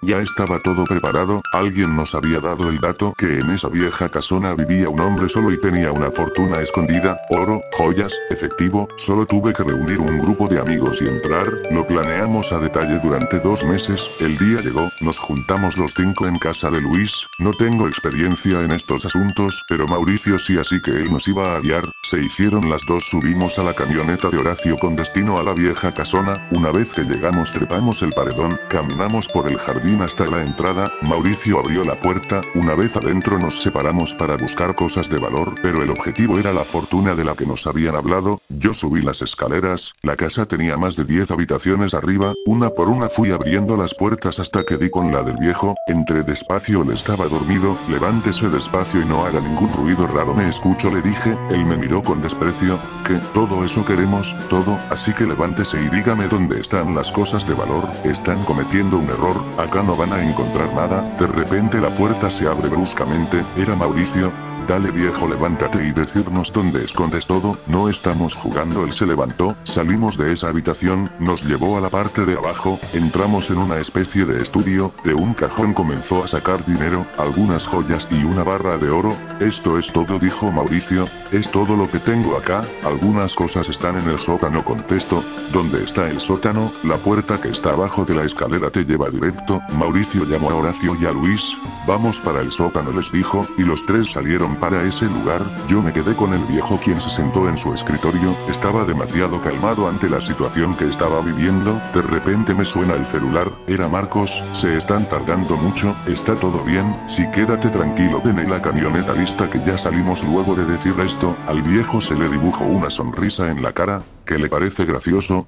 Ya 0.04 0.22
estaba 0.22 0.60
todo 0.60 0.84
preparado, 0.86 1.42
alguien 1.54 1.96
nos 1.96 2.14
había 2.14 2.40
dado 2.40 2.70
el 2.70 2.80
dato 2.80 3.16
que 3.18 3.40
en 3.40 3.50
esa 3.50 3.68
vieja 3.68 4.10
casona 4.10 4.54
vivía 4.54 4.90
un 4.90 5.00
hombre 5.00 5.28
solo 5.28 5.52
y 5.52 5.60
tenía 5.60 5.92
una 5.92 6.12
fortuna 6.12 6.62
escondida, 6.62 7.18
oro, 7.32 7.62
joyas, 7.76 8.14
efectivo, 8.30 8.88
solo 8.98 9.26
tuve 9.26 9.54
que 9.54 9.64
reunir 9.64 9.98
un 9.98 10.20
grupo 10.20 10.48
de 10.48 10.60
amigos 10.60 11.02
y 11.02 11.08
entrar, 11.08 11.48
lo 11.72 11.86
planeamos 11.88 12.52
a 12.54 12.60
detalle 12.60 13.00
durante 13.00 13.40
dos 13.40 13.66
meses, 13.66 14.08
el 14.20 14.38
día 14.38 14.62
llegó, 14.62 14.88
nos 15.02 15.18
juntamos 15.18 15.78
los 15.78 15.96
cinco 15.96 16.28
en 16.28 16.36
casa 16.36 16.70
de 16.70 16.80
Luis, 16.80 17.26
no 17.40 17.52
tengo 17.54 17.88
experiencia 17.88 18.64
en 18.64 18.74
estos 18.74 19.04
asuntos, 19.04 19.64
pero 19.68 19.88
Mauricio 19.88 20.38
sí 20.38 20.60
así 20.60 20.80
que 20.80 20.92
él 20.92 21.12
nos 21.12 21.28
iba 21.28 21.56
a 21.56 21.60
guiar, 21.60 21.90
se 22.04 22.20
hicieron 22.20 22.70
las 22.70 22.86
dos 22.86 23.10
subimos 23.10 23.58
a 23.58 23.64
la 23.64 23.74
camioneta 23.74 24.30
de 24.30 24.38
Horacio 24.38 24.78
con 24.78 24.96
destino 24.96 25.40
a 25.40 25.44
la 25.44 25.54
vieja 25.54 25.92
casona, 25.92 26.48
una 26.52 26.72
vez 26.72 26.94
que 26.94 27.02
llegamos 27.02 27.52
trepamos 27.52 28.04
el 28.04 28.12
paredón, 28.12 28.60
caminamos 28.70 29.28
por 29.30 29.48
el 29.52 29.58
jardín 29.58 29.87
hasta 29.96 30.26
la 30.26 30.44
entrada, 30.44 30.92
Mauricio 31.02 31.60
abrió 31.60 31.84
la 31.84 32.00
puerta, 32.00 32.42
una 32.56 32.76
vez 32.76 32.96
adentro 32.98 33.40
nos 33.40 33.62
separamos 33.62 34.14
para 34.16 34.36
buscar 34.36 34.76
cosas 34.76 35.10
de 35.10 35.18
valor, 35.18 35.56
pero 35.64 35.82
el 35.82 35.90
objetivo 35.90 36.38
era 36.38 36.52
la 36.52 36.64
fortuna 36.64 37.16
de 37.16 37.24
la 37.24 37.36
que 37.36 37.46
nos 37.46 37.66
habían 37.66 37.96
hablado, 37.96 38.42
yo 38.50 38.74
subí 38.74 39.02
las 39.02 39.22
escaleras, 39.22 39.94
la 40.04 40.18
casa 40.18 40.46
tenía 40.46 40.76
más 40.76 40.98
de 40.98 41.06
10 41.06 41.32
habitaciones 41.32 41.94
arriba, 41.94 42.34
una 42.46 42.70
por 42.70 42.90
una 42.90 43.08
fui 43.08 43.32
abriendo 43.32 43.78
las 43.78 43.96
puertas 43.96 44.40
hasta 44.40 44.66
que 44.66 44.78
di 44.78 44.90
con 44.90 45.12
la 45.12 45.24
del 45.24 45.38
viejo, 45.38 45.74
entré 45.88 46.24
despacio 46.24 46.84
él 46.84 46.92
estaba 46.92 47.26
dormido, 47.28 47.78
levántese 47.90 48.50
despacio 48.50 49.02
y 49.02 49.06
no 49.06 49.26
haga 49.26 49.40
ningún 49.40 49.72
ruido 49.72 50.06
raro 50.06 50.34
me 50.34 50.50
escucho 50.50 50.90
le 50.90 51.02
dije, 51.02 51.38
él 51.50 51.66
me 51.66 51.78
miró 51.78 52.04
con 52.04 52.22
desprecio, 52.22 52.78
que, 53.06 53.16
todo 53.34 53.64
eso 53.64 53.86
queremos, 53.86 54.36
todo, 54.50 54.78
así 54.90 55.14
que 55.14 55.26
levántese 55.26 55.82
y 55.82 55.90
dígame 55.90 56.28
dónde 56.28 56.60
están 56.60 56.94
las 56.94 57.12
cosas 57.12 57.48
de 57.48 57.54
valor, 57.54 57.90
están 58.04 58.44
cometiendo 58.44 58.98
un 58.98 59.10
error, 59.10 59.42
acá 59.58 59.77
no 59.84 59.96
van 59.96 60.14
a 60.14 60.24
encontrar 60.24 60.74
nada, 60.74 61.02
de 61.18 61.28
repente 61.28 61.80
la 61.80 61.90
puerta 61.90 62.30
se 62.30 62.48
abre 62.48 62.70
bruscamente, 62.70 63.44
era 63.56 63.76
Mauricio, 63.76 64.32
Dale 64.68 64.92
viejo 64.92 65.30
levántate 65.30 65.88
y 65.88 65.94
decirnos 65.94 66.52
dónde 66.52 66.84
escondes 66.84 67.26
todo, 67.26 67.58
no 67.68 67.88
estamos 67.88 68.36
jugando. 68.36 68.84
Él 68.84 68.92
se 68.92 69.06
levantó, 69.06 69.56
salimos 69.64 70.18
de 70.18 70.34
esa 70.34 70.50
habitación, 70.50 71.10
nos 71.20 71.46
llevó 71.46 71.78
a 71.78 71.82
la 71.82 71.90
parte 71.90 72.26
de 72.26 72.36
abajo, 72.38 72.78
entramos 72.92 73.50
en 73.50 73.60
una 73.60 73.78
especie 73.78 74.26
de 74.26 74.42
estudio, 74.42 74.92
de 75.06 75.14
un 75.14 75.34
cajón 75.34 75.74
comenzó 75.74 76.22
a 76.22 76.28
sacar 76.28 76.66
dinero, 76.66 77.08
algunas 77.18 77.66
joyas 77.66 78.10
y 78.12 78.26
una 78.26 78.44
barra 78.44 78.78
de 78.78 78.90
oro, 78.90 79.16
esto 79.40 79.80
es 79.80 79.94
todo 79.94 80.20
dijo 80.20 80.52
Mauricio, 80.52 81.08
es 81.32 81.50
todo 81.50 81.78
lo 81.78 81.90
que 81.90 82.00
tengo 82.00 82.36
acá, 82.36 82.66
algunas 82.84 83.36
cosas 83.36 83.70
están 83.70 83.96
en 83.96 84.10
el 84.10 84.20
sótano 84.20 84.66
contesto, 84.66 85.24
¿dónde 85.54 85.82
está 85.82 86.10
el 86.10 86.20
sótano? 86.20 86.74
La 86.84 86.98
puerta 86.98 87.40
que 87.40 87.50
está 87.50 87.70
abajo 87.70 88.04
de 88.04 88.16
la 88.16 88.26
escalera 88.26 88.70
te 88.70 88.84
lleva 88.84 89.10
directo, 89.10 89.62
Mauricio 89.78 90.26
llamó 90.26 90.50
a 90.50 90.56
Horacio 90.56 90.94
y 91.00 91.06
a 91.06 91.14
Luis, 91.14 91.56
vamos 91.88 92.20
para 92.20 92.42
el 92.42 92.52
sótano 92.52 92.92
les 92.92 93.10
dijo, 93.14 93.48
y 93.58 93.64
los 93.64 93.86
tres 93.86 94.12
salieron 94.12 94.57
para 94.60 94.84
ese 94.84 95.06
lugar, 95.06 95.42
yo 95.68 95.82
me 95.82 95.94
quedé 95.94 96.16
con 96.16 96.34
el 96.34 96.44
viejo 96.46 96.80
quien 96.84 97.00
se 97.00 97.10
sentó 97.10 97.50
en 97.50 97.58
su 97.58 97.74
escritorio, 97.74 98.36
estaba 98.50 98.86
demasiado 98.86 99.42
calmado 99.42 99.88
ante 99.88 100.10
la 100.10 100.22
situación 100.22 100.76
que 100.76 100.88
estaba 100.88 101.22
viviendo, 101.22 101.82
de 101.94 102.02
repente 102.02 102.54
me 102.54 102.66
suena 102.66 102.94
el 102.94 103.06
celular, 103.06 103.52
era 103.68 103.88
Marcos, 103.88 104.44
se 104.54 104.78
están 104.78 105.08
tardando 105.08 105.58
mucho, 105.58 105.96
está 106.08 106.36
todo 106.36 106.64
bien, 106.64 106.96
si 107.08 107.30
quédate 107.32 107.70
tranquilo 107.70 108.22
ven 108.24 108.50
la 108.50 108.62
camioneta 108.62 109.14
lista 109.14 109.50
que 109.50 109.60
ya 109.60 109.78
salimos 109.78 110.24
luego 110.24 110.56
de 110.56 110.66
decir 110.66 110.94
esto, 111.00 111.36
al 111.48 111.62
viejo 111.62 112.02
se 112.02 112.16
le 112.16 112.30
dibujó 112.30 112.66
una 112.66 112.90
sonrisa 112.90 113.50
en 113.50 113.62
la 113.62 113.74
cara, 113.74 114.04
que 114.26 114.38
le 114.38 114.50
parece 114.50 114.86
gracioso, 114.86 115.48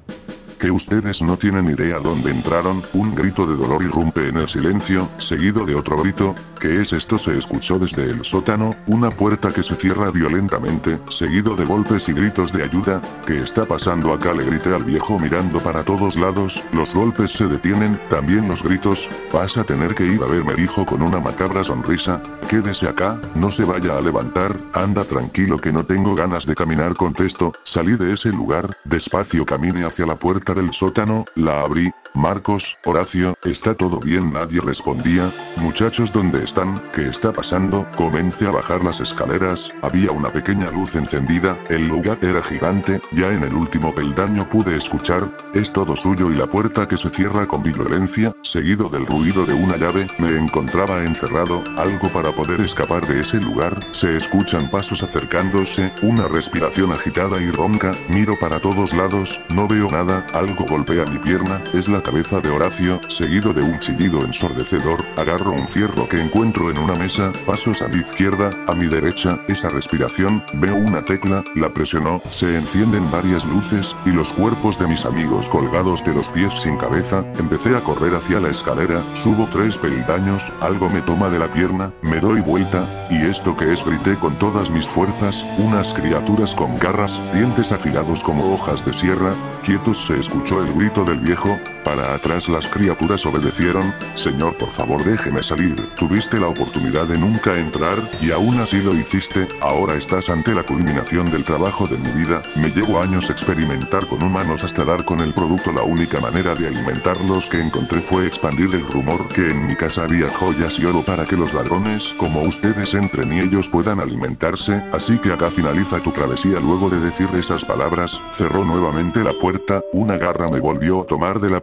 que 0.59 0.69
ustedes 0.69 1.21
no 1.21 1.37
tienen 1.37 1.69
idea 1.69 1.99
dónde 1.99 2.31
entraron, 2.31 2.83
un 2.93 3.15
grito 3.15 3.47
de 3.47 3.55
dolor 3.55 3.81
irrumpe 3.81 4.27
en 4.27 4.37
el 4.37 4.49
silencio, 4.49 5.09
seguido 5.17 5.65
de 5.65 5.73
otro 5.73 5.97
grito, 6.01 6.35
¿qué 6.59 6.81
es 6.81 6.91
esto? 6.91 7.17
Se 7.17 7.37
escuchó 7.37 7.79
desde 7.79 8.03
el 8.03 8.25
sótano, 8.25 8.75
una 8.87 9.09
puerta 9.09 9.51
que 9.53 9.63
se 9.63 9.75
cierra 9.75 10.11
violentamente, 10.11 10.99
seguido 11.09 11.55
de 11.55 11.63
golpes 11.63 12.09
y 12.09 12.13
gritos 12.13 12.51
de 12.51 12.63
ayuda, 12.63 13.01
¿qué 13.25 13.39
está 13.39 13.65
pasando 13.65 14.13
acá? 14.13 14.33
Le 14.33 14.45
grité 14.45 14.75
al 14.75 14.83
viejo 14.83 15.17
mirando 15.17 15.61
para 15.61 15.83
todos 15.83 16.17
lados, 16.17 16.61
los 16.73 16.93
golpes 16.93 17.31
se 17.31 17.47
detienen, 17.47 17.99
también 18.09 18.47
los 18.49 18.61
gritos, 18.61 19.09
vas 19.31 19.57
a 19.57 19.63
tener 19.63 19.95
que 19.95 20.05
ir 20.05 20.21
a 20.21 20.27
ver 20.27 20.43
me 20.43 20.55
dijo 20.55 20.85
con 20.85 21.01
una 21.01 21.21
macabra 21.21 21.63
sonrisa, 21.63 22.21
quédese 22.49 22.89
acá, 22.89 23.21
no 23.33 23.49
se 23.49 23.63
vaya 23.63 23.97
a 23.97 24.01
levantar, 24.01 24.61
anda 24.73 25.05
tranquilo 25.05 25.57
que 25.57 25.71
no 25.71 25.85
tengo 25.85 26.15
ganas 26.15 26.45
de 26.45 26.55
caminar 26.55 26.95
contesto, 26.95 27.53
salí 27.63 27.95
de 27.95 28.13
ese 28.13 28.29
lugar, 28.31 28.77
despacio 28.83 29.45
caminé 29.45 29.85
hacia 29.85 30.05
la 30.05 30.19
puerta 30.19 30.48
del 30.53 30.73
sótano, 30.73 31.25
la 31.35 31.61
abrí, 31.61 31.91
Marcos, 32.13 32.77
Horacio, 32.85 33.35
¿está 33.43 33.75
todo 33.75 33.99
bien? 33.99 34.33
Nadie 34.33 34.61
respondía. 34.61 35.29
Muchachos, 35.57 36.11
¿dónde 36.11 36.43
están? 36.43 36.81
¿Qué 36.93 37.07
está 37.07 37.31
pasando? 37.31 37.87
Comencé 37.95 38.47
a 38.47 38.51
bajar 38.51 38.83
las 38.83 38.99
escaleras, 38.99 39.71
había 39.81 40.11
una 40.11 40.31
pequeña 40.31 40.71
luz 40.71 40.95
encendida, 40.95 41.57
el 41.69 41.87
lugar 41.87 42.17
era 42.21 42.41
gigante, 42.41 43.01
ya 43.11 43.31
en 43.31 43.43
el 43.43 43.53
último 43.53 43.93
peldaño 43.93 44.49
pude 44.49 44.75
escuchar, 44.75 45.31
es 45.53 45.71
todo 45.71 45.95
suyo 45.95 46.31
y 46.31 46.35
la 46.35 46.47
puerta 46.47 46.87
que 46.87 46.97
se 46.97 47.09
cierra 47.09 47.47
con 47.47 47.63
violencia, 47.63 48.33
seguido 48.41 48.89
del 48.89 49.05
ruido 49.05 49.45
de 49.45 49.53
una 49.53 49.77
llave, 49.77 50.07
me 50.17 50.37
encontraba 50.37 51.03
encerrado, 51.03 51.63
algo 51.77 52.09
para 52.09 52.31
poder 52.31 52.61
escapar 52.61 53.05
de 53.07 53.21
ese 53.21 53.39
lugar, 53.39 53.79
se 53.91 54.17
escuchan 54.17 54.69
pasos 54.69 55.03
acercándose, 55.03 55.93
una 56.01 56.27
respiración 56.27 56.91
agitada 56.91 57.41
y 57.41 57.51
ronca, 57.51 57.95
miro 58.09 58.37
para 58.39 58.59
todos 58.59 58.93
lados, 58.93 59.39
no 59.49 59.67
veo 59.67 59.89
nada, 59.89 60.25
algo 60.33 60.65
golpea 60.65 61.05
mi 61.05 61.19
pierna, 61.19 61.61
es 61.73 61.87
la 61.87 61.98
cabeza 62.01 62.39
de 62.39 62.49
Horacio, 62.49 62.99
seguido 63.07 63.53
de 63.53 63.61
un 63.61 63.79
chillido 63.79 64.23
ensordecedor, 64.23 65.03
agarro 65.17 65.51
un 65.51 65.67
fierro 65.67 66.07
que 66.07 66.21
encuentro 66.21 66.69
en 66.69 66.77
una 66.77 66.95
mesa, 66.95 67.31
pasos 67.45 67.81
a 67.81 67.87
mi 67.87 67.97
izquierda, 67.97 68.51
a 68.67 68.75
mi 68.75 68.87
derecha, 68.87 69.39
esa 69.47 69.69
respiración, 69.69 70.43
veo 70.53 70.75
una 70.75 71.03
tecla, 71.03 71.43
la 71.55 71.73
presionó, 71.73 72.21
se 72.29 72.57
encienden 72.57 73.09
varias 73.11 73.45
luces, 73.45 73.95
y 74.05 74.11
los 74.11 74.33
cuerpos 74.33 74.79
de 74.79 74.87
mis 74.87 75.05
amigos 75.05 75.49
colgados 75.49 76.03
de 76.05 76.13
los 76.13 76.29
pies 76.29 76.53
sin 76.53 76.77
cabeza, 76.77 77.23
empecé 77.37 77.75
a 77.75 77.81
correr 77.81 78.15
hacia 78.15 78.39
la 78.39 78.49
escalera, 78.49 79.03
subo 79.13 79.47
tres 79.51 79.77
peldaños, 79.77 80.51
algo 80.61 80.89
me 80.89 81.01
toma 81.01 81.29
de 81.29 81.39
la 81.39 81.51
pierna, 81.51 81.93
me 82.01 82.19
doy 82.19 82.41
vuelta, 82.41 83.07
y 83.09 83.17
esto 83.25 83.55
que 83.55 83.71
es 83.71 83.83
grité 83.85 84.15
con 84.15 84.37
todas 84.39 84.69
mis 84.69 84.87
fuerzas, 84.87 85.45
unas 85.57 85.93
criaturas 85.93 86.53
con 86.55 86.77
garras, 86.79 87.21
dientes 87.33 87.71
afilados 87.71 88.23
como 88.23 88.53
hojas 88.53 88.85
de 88.85 88.93
sierra, 88.93 89.33
quietos 89.63 90.05
se 90.05 90.19
escuchó 90.19 90.61
el 90.63 90.73
grito 90.73 91.03
del 91.03 91.19
viejo, 91.19 91.59
para 91.83 92.13
atrás 92.13 92.49
las 92.49 92.67
criaturas 92.67 93.25
obedecieron, 93.25 93.93
Señor 94.15 94.57
por 94.57 94.69
favor 94.69 95.03
déjeme 95.03 95.43
salir, 95.43 95.75
tuviste 95.95 96.39
la 96.39 96.47
oportunidad 96.47 97.05
de 97.05 97.17
nunca 97.17 97.57
entrar, 97.57 97.97
y 98.21 98.31
aún 98.31 98.59
así 98.59 98.81
lo 98.81 98.93
hiciste, 98.93 99.47
ahora 99.61 99.95
estás 99.95 100.29
ante 100.29 100.53
la 100.53 100.63
culminación 100.63 101.29
del 101.31 101.43
trabajo 101.43 101.87
de 101.87 101.97
mi 101.97 102.11
vida, 102.11 102.41
me 102.55 102.69
llevo 102.69 103.01
años 103.01 103.29
experimentar 103.29 104.05
con 104.07 104.23
humanos 104.23 104.63
hasta 104.63 104.83
dar 104.83 105.05
con 105.05 105.19
el 105.21 105.33
producto. 105.33 105.71
La 105.71 105.83
única 105.83 106.19
manera 106.19 106.55
de 106.55 106.67
alimentarlos 106.67 107.49
que 107.49 107.59
encontré 107.59 108.01
fue 108.01 108.27
expandir 108.27 108.73
el 108.73 108.85
rumor 108.87 109.27
que 109.29 109.49
en 109.49 109.67
mi 109.67 109.75
casa 109.75 110.03
había 110.03 110.29
joyas 110.29 110.79
y 110.79 110.85
oro 110.85 111.01
para 111.01 111.25
que 111.25 111.35
los 111.35 111.53
ladrones 111.53 112.13
como 112.17 112.41
ustedes 112.41 112.93
entren 112.93 113.31
y 113.33 113.39
ellos 113.39 113.69
puedan 113.69 113.99
alimentarse, 113.99 114.83
así 114.91 115.17
que 115.17 115.31
acá 115.31 115.49
finaliza 115.49 116.01
tu 116.01 116.11
travesía 116.11 116.59
luego 116.59 116.89
de 116.89 116.99
decir 116.99 117.29
esas 117.33 117.65
palabras, 117.65 118.19
cerró 118.31 118.65
nuevamente 118.65 119.23
la 119.23 119.33
puerta, 119.33 119.81
una 119.93 120.17
garra 120.17 120.49
me 120.49 120.59
volvió 120.59 121.01
a 121.01 121.05
tomar 121.05 121.39
de 121.39 121.49
la 121.49 121.61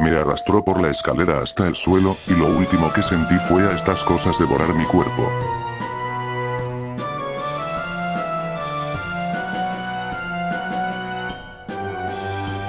me 0.00 0.10
arrastró 0.10 0.62
por 0.62 0.82
la 0.82 0.90
escalera 0.90 1.40
hasta 1.40 1.66
el 1.66 1.74
suelo, 1.74 2.16
y 2.26 2.34
lo 2.34 2.46
último 2.46 2.92
que 2.92 3.02
sentí 3.02 3.36
fue 3.48 3.66
a 3.66 3.74
estas 3.74 4.04
cosas 4.04 4.38
devorar 4.38 4.74
mi 4.74 4.84
cuerpo. 4.84 5.30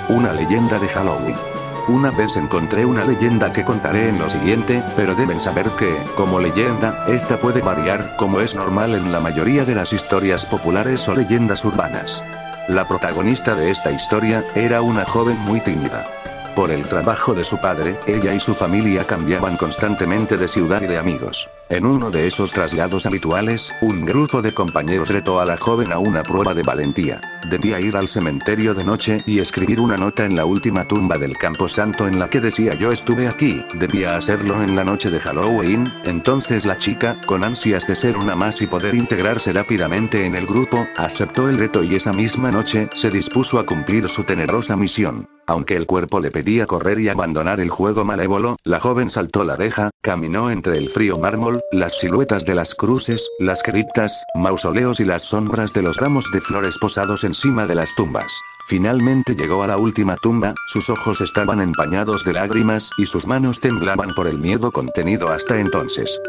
Una 0.09 0.31
leyenda 0.31 0.79
de 0.79 0.87
Halloween. 0.87 1.35
Una 1.89 2.11
vez 2.11 2.37
encontré 2.37 2.85
una 2.85 3.03
leyenda 3.03 3.51
que 3.51 3.65
contaré 3.65 4.09
en 4.09 4.19
lo 4.19 4.29
siguiente, 4.29 4.81
pero 4.95 5.13
deben 5.15 5.41
saber 5.41 5.69
que, 5.71 5.93
como 6.15 6.39
leyenda, 6.39 7.05
esta 7.07 7.37
puede 7.37 7.61
variar, 7.61 8.15
como 8.17 8.39
es 8.39 8.55
normal 8.55 8.95
en 8.95 9.11
la 9.11 9.19
mayoría 9.19 9.65
de 9.65 9.75
las 9.75 9.91
historias 9.91 10.45
populares 10.45 11.07
o 11.09 11.15
leyendas 11.15 11.65
urbanas. 11.65 12.21
La 12.69 12.87
protagonista 12.87 13.55
de 13.55 13.71
esta 13.71 13.91
historia, 13.91 14.45
era 14.55 14.81
una 14.81 15.05
joven 15.05 15.37
muy 15.37 15.59
tímida. 15.61 16.16
Por 16.57 16.71
el 16.71 16.85
trabajo 16.85 17.35
de 17.35 17.43
su 17.43 17.61
padre, 17.61 17.99
ella 18.07 18.33
y 18.33 18.39
su 18.39 18.55
familia 18.55 19.05
cambiaban 19.05 19.57
constantemente 19.57 20.37
de 20.37 20.47
ciudad 20.47 20.81
y 20.81 20.87
de 20.87 20.97
amigos. 20.97 21.47
En 21.69 21.85
uno 21.85 22.09
de 22.09 22.25
esos 22.25 22.51
traslados 22.51 23.05
habituales, 23.05 23.71
un 23.79 24.03
grupo 24.05 24.41
de 24.41 24.55
compañeros 24.55 25.09
retó 25.09 25.39
a 25.39 25.45
la 25.45 25.57
joven 25.57 25.91
a 25.91 25.99
una 25.99 26.23
prueba 26.23 26.55
de 26.55 26.63
valentía. 26.63 27.21
Debía 27.47 27.79
ir 27.79 27.95
al 27.95 28.07
cementerio 28.07 28.73
de 28.73 28.83
noche 28.83 29.21
y 29.27 29.37
escribir 29.37 29.79
una 29.79 29.97
nota 29.97 30.25
en 30.25 30.35
la 30.35 30.45
última 30.45 30.87
tumba 30.87 31.19
del 31.19 31.37
camposanto 31.37 32.07
en 32.07 32.17
la 32.17 32.27
que 32.27 32.41
decía 32.41 32.73
yo 32.73 32.91
estuve 32.91 33.27
aquí, 33.27 33.63
debía 33.75 34.17
hacerlo 34.17 34.63
en 34.63 34.75
la 34.75 34.83
noche 34.83 35.11
de 35.11 35.19
Halloween, 35.19 35.85
entonces 36.05 36.65
la 36.65 36.79
chica, 36.79 37.21
con 37.27 37.43
ansias 37.43 37.85
de 37.85 37.93
ser 37.93 38.17
una 38.17 38.35
más 38.35 38.63
y 38.63 38.65
poder 38.65 38.95
integrarse 38.95 39.53
rápidamente 39.53 40.25
en 40.25 40.33
el 40.33 40.47
grupo, 40.47 40.87
aceptó 40.97 41.49
el 41.49 41.59
reto 41.59 41.83
y 41.83 41.93
esa 41.93 42.13
misma 42.13 42.49
noche, 42.49 42.89
se 42.95 43.11
dispuso 43.11 43.59
a 43.59 43.65
cumplir 43.67 44.09
su 44.09 44.23
tenerosa 44.23 44.75
misión. 44.75 45.36
Aunque 45.47 45.77
el 45.77 45.85
cuerpo 45.85 46.19
le 46.19 46.29
pedía 46.29 46.65
correr 46.65 46.99
y 46.99 47.07
abandonar 47.07 47.61
el 47.61 47.69
juego 47.69 48.03
malévolo, 48.03 48.57
la 48.65 48.81
joven 48.81 49.09
saltó 49.09 49.45
la 49.45 49.55
reja, 49.55 49.91
caminó 50.01 50.51
entre 50.51 50.77
el 50.77 50.89
frío 50.89 51.17
mármol, 51.17 51.61
las 51.71 51.99
siluetas 51.99 52.43
de 52.43 52.53
las 52.53 52.75
cruces, 52.75 53.29
las 53.39 53.63
criptas, 53.63 54.25
mausoleos 54.35 54.99
y 54.99 55.05
las 55.05 55.23
sombras 55.23 55.73
de 55.73 55.83
los 55.83 55.97
ramos 55.97 56.29
de 56.33 56.41
flores 56.41 56.77
posados 56.77 57.23
encima 57.23 57.65
de 57.65 57.75
las 57.75 57.95
tumbas. 57.95 58.31
Finalmente 58.67 59.35
llegó 59.35 59.63
a 59.63 59.67
la 59.67 59.77
última 59.77 60.17
tumba, 60.17 60.53
sus 60.67 60.89
ojos 60.89 61.21
estaban 61.21 61.61
empañados 61.61 62.25
de 62.25 62.33
lágrimas 62.33 62.89
y 62.97 63.05
sus 63.05 63.25
manos 63.25 63.61
temblaban 63.61 64.09
por 64.13 64.27
el 64.27 64.39
miedo 64.39 64.71
contenido 64.71 65.29
hasta 65.29 65.61
entonces. 65.61 66.19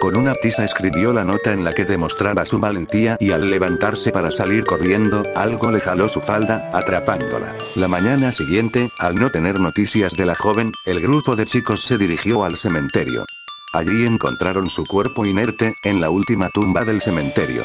Con 0.00 0.16
una 0.16 0.34
tiza 0.34 0.64
escribió 0.64 1.12
la 1.12 1.24
nota 1.24 1.52
en 1.52 1.64
la 1.64 1.72
que 1.72 1.84
demostraba 1.84 2.46
su 2.46 2.60
valentía 2.60 3.16
y 3.18 3.32
al 3.32 3.50
levantarse 3.50 4.12
para 4.12 4.30
salir 4.30 4.64
corriendo, 4.64 5.24
algo 5.34 5.72
le 5.72 5.80
jaló 5.80 6.08
su 6.08 6.20
falda, 6.20 6.70
atrapándola. 6.72 7.56
La 7.74 7.88
mañana 7.88 8.30
siguiente, 8.30 8.90
al 8.98 9.16
no 9.16 9.30
tener 9.30 9.58
noticias 9.58 10.12
de 10.16 10.24
la 10.24 10.36
joven, 10.36 10.72
el 10.84 11.00
grupo 11.00 11.34
de 11.34 11.46
chicos 11.46 11.84
se 11.84 11.98
dirigió 11.98 12.44
al 12.44 12.56
cementerio. 12.56 13.24
Allí 13.72 14.06
encontraron 14.06 14.70
su 14.70 14.86
cuerpo 14.86 15.26
inerte, 15.26 15.74
en 15.82 16.00
la 16.00 16.10
última 16.10 16.48
tumba 16.48 16.84
del 16.84 17.00
cementerio. 17.00 17.64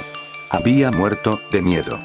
Había 0.50 0.90
muerto, 0.90 1.40
de 1.52 1.62
miedo. 1.62 2.00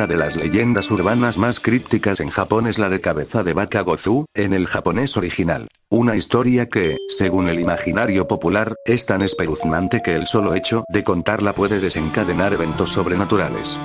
Una 0.00 0.06
de 0.06 0.16
las 0.16 0.36
leyendas 0.36 0.90
urbanas 0.90 1.36
más 1.36 1.60
crípticas 1.60 2.20
en 2.20 2.30
Japón 2.30 2.66
es 2.66 2.78
la 2.78 2.88
de 2.88 3.02
cabeza 3.02 3.42
de 3.42 3.52
vaca 3.52 3.82
Gozu, 3.82 4.24
en 4.32 4.54
el 4.54 4.66
japonés 4.66 5.18
original. 5.18 5.68
Una 5.90 6.16
historia 6.16 6.70
que, 6.70 6.96
según 7.10 7.50
el 7.50 7.60
imaginario 7.60 8.26
popular, 8.26 8.76
es 8.86 9.04
tan 9.04 9.20
espeluznante 9.20 10.00
que 10.02 10.16
el 10.16 10.26
solo 10.26 10.54
hecho 10.54 10.84
de 10.88 11.04
contarla 11.04 11.52
puede 11.52 11.80
desencadenar 11.80 12.54
eventos 12.54 12.92
sobrenaturales. 12.92 13.76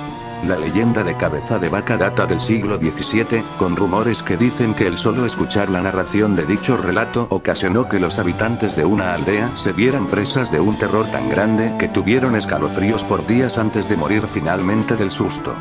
La 0.46 0.56
leyenda 0.56 1.02
de 1.02 1.18
cabeza 1.18 1.58
de 1.58 1.68
vaca 1.68 1.98
data 1.98 2.24
del 2.24 2.40
siglo 2.40 2.78
XVII, 2.78 3.42
con 3.58 3.76
rumores 3.76 4.22
que 4.22 4.38
dicen 4.38 4.72
que 4.72 4.86
el 4.86 4.96
solo 4.96 5.26
escuchar 5.26 5.68
la 5.68 5.82
narración 5.82 6.34
de 6.34 6.46
dicho 6.46 6.78
relato 6.78 7.26
ocasionó 7.28 7.90
que 7.90 8.00
los 8.00 8.18
habitantes 8.18 8.74
de 8.74 8.86
una 8.86 9.12
aldea 9.12 9.54
se 9.54 9.74
vieran 9.74 10.06
presas 10.06 10.50
de 10.50 10.60
un 10.60 10.78
terror 10.78 11.04
tan 11.10 11.28
grande 11.28 11.74
que 11.78 11.88
tuvieron 11.88 12.36
escalofríos 12.36 13.04
por 13.04 13.26
días 13.26 13.58
antes 13.58 13.90
de 13.90 13.98
morir 13.98 14.22
finalmente 14.22 14.96
del 14.96 15.10
susto. 15.10 15.54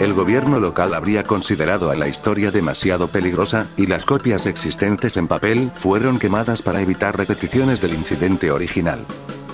El 0.00 0.14
gobierno 0.14 0.60
local 0.60 0.94
habría 0.94 1.24
considerado 1.24 1.90
a 1.90 1.96
la 1.96 2.06
historia 2.06 2.52
demasiado 2.52 3.08
peligrosa, 3.08 3.66
y 3.76 3.86
las 3.86 4.04
copias 4.04 4.46
existentes 4.46 5.16
en 5.16 5.26
papel 5.26 5.72
fueron 5.74 6.20
quemadas 6.20 6.62
para 6.62 6.80
evitar 6.80 7.16
repeticiones 7.16 7.80
del 7.80 7.94
incidente 7.94 8.52
original. 8.52 9.04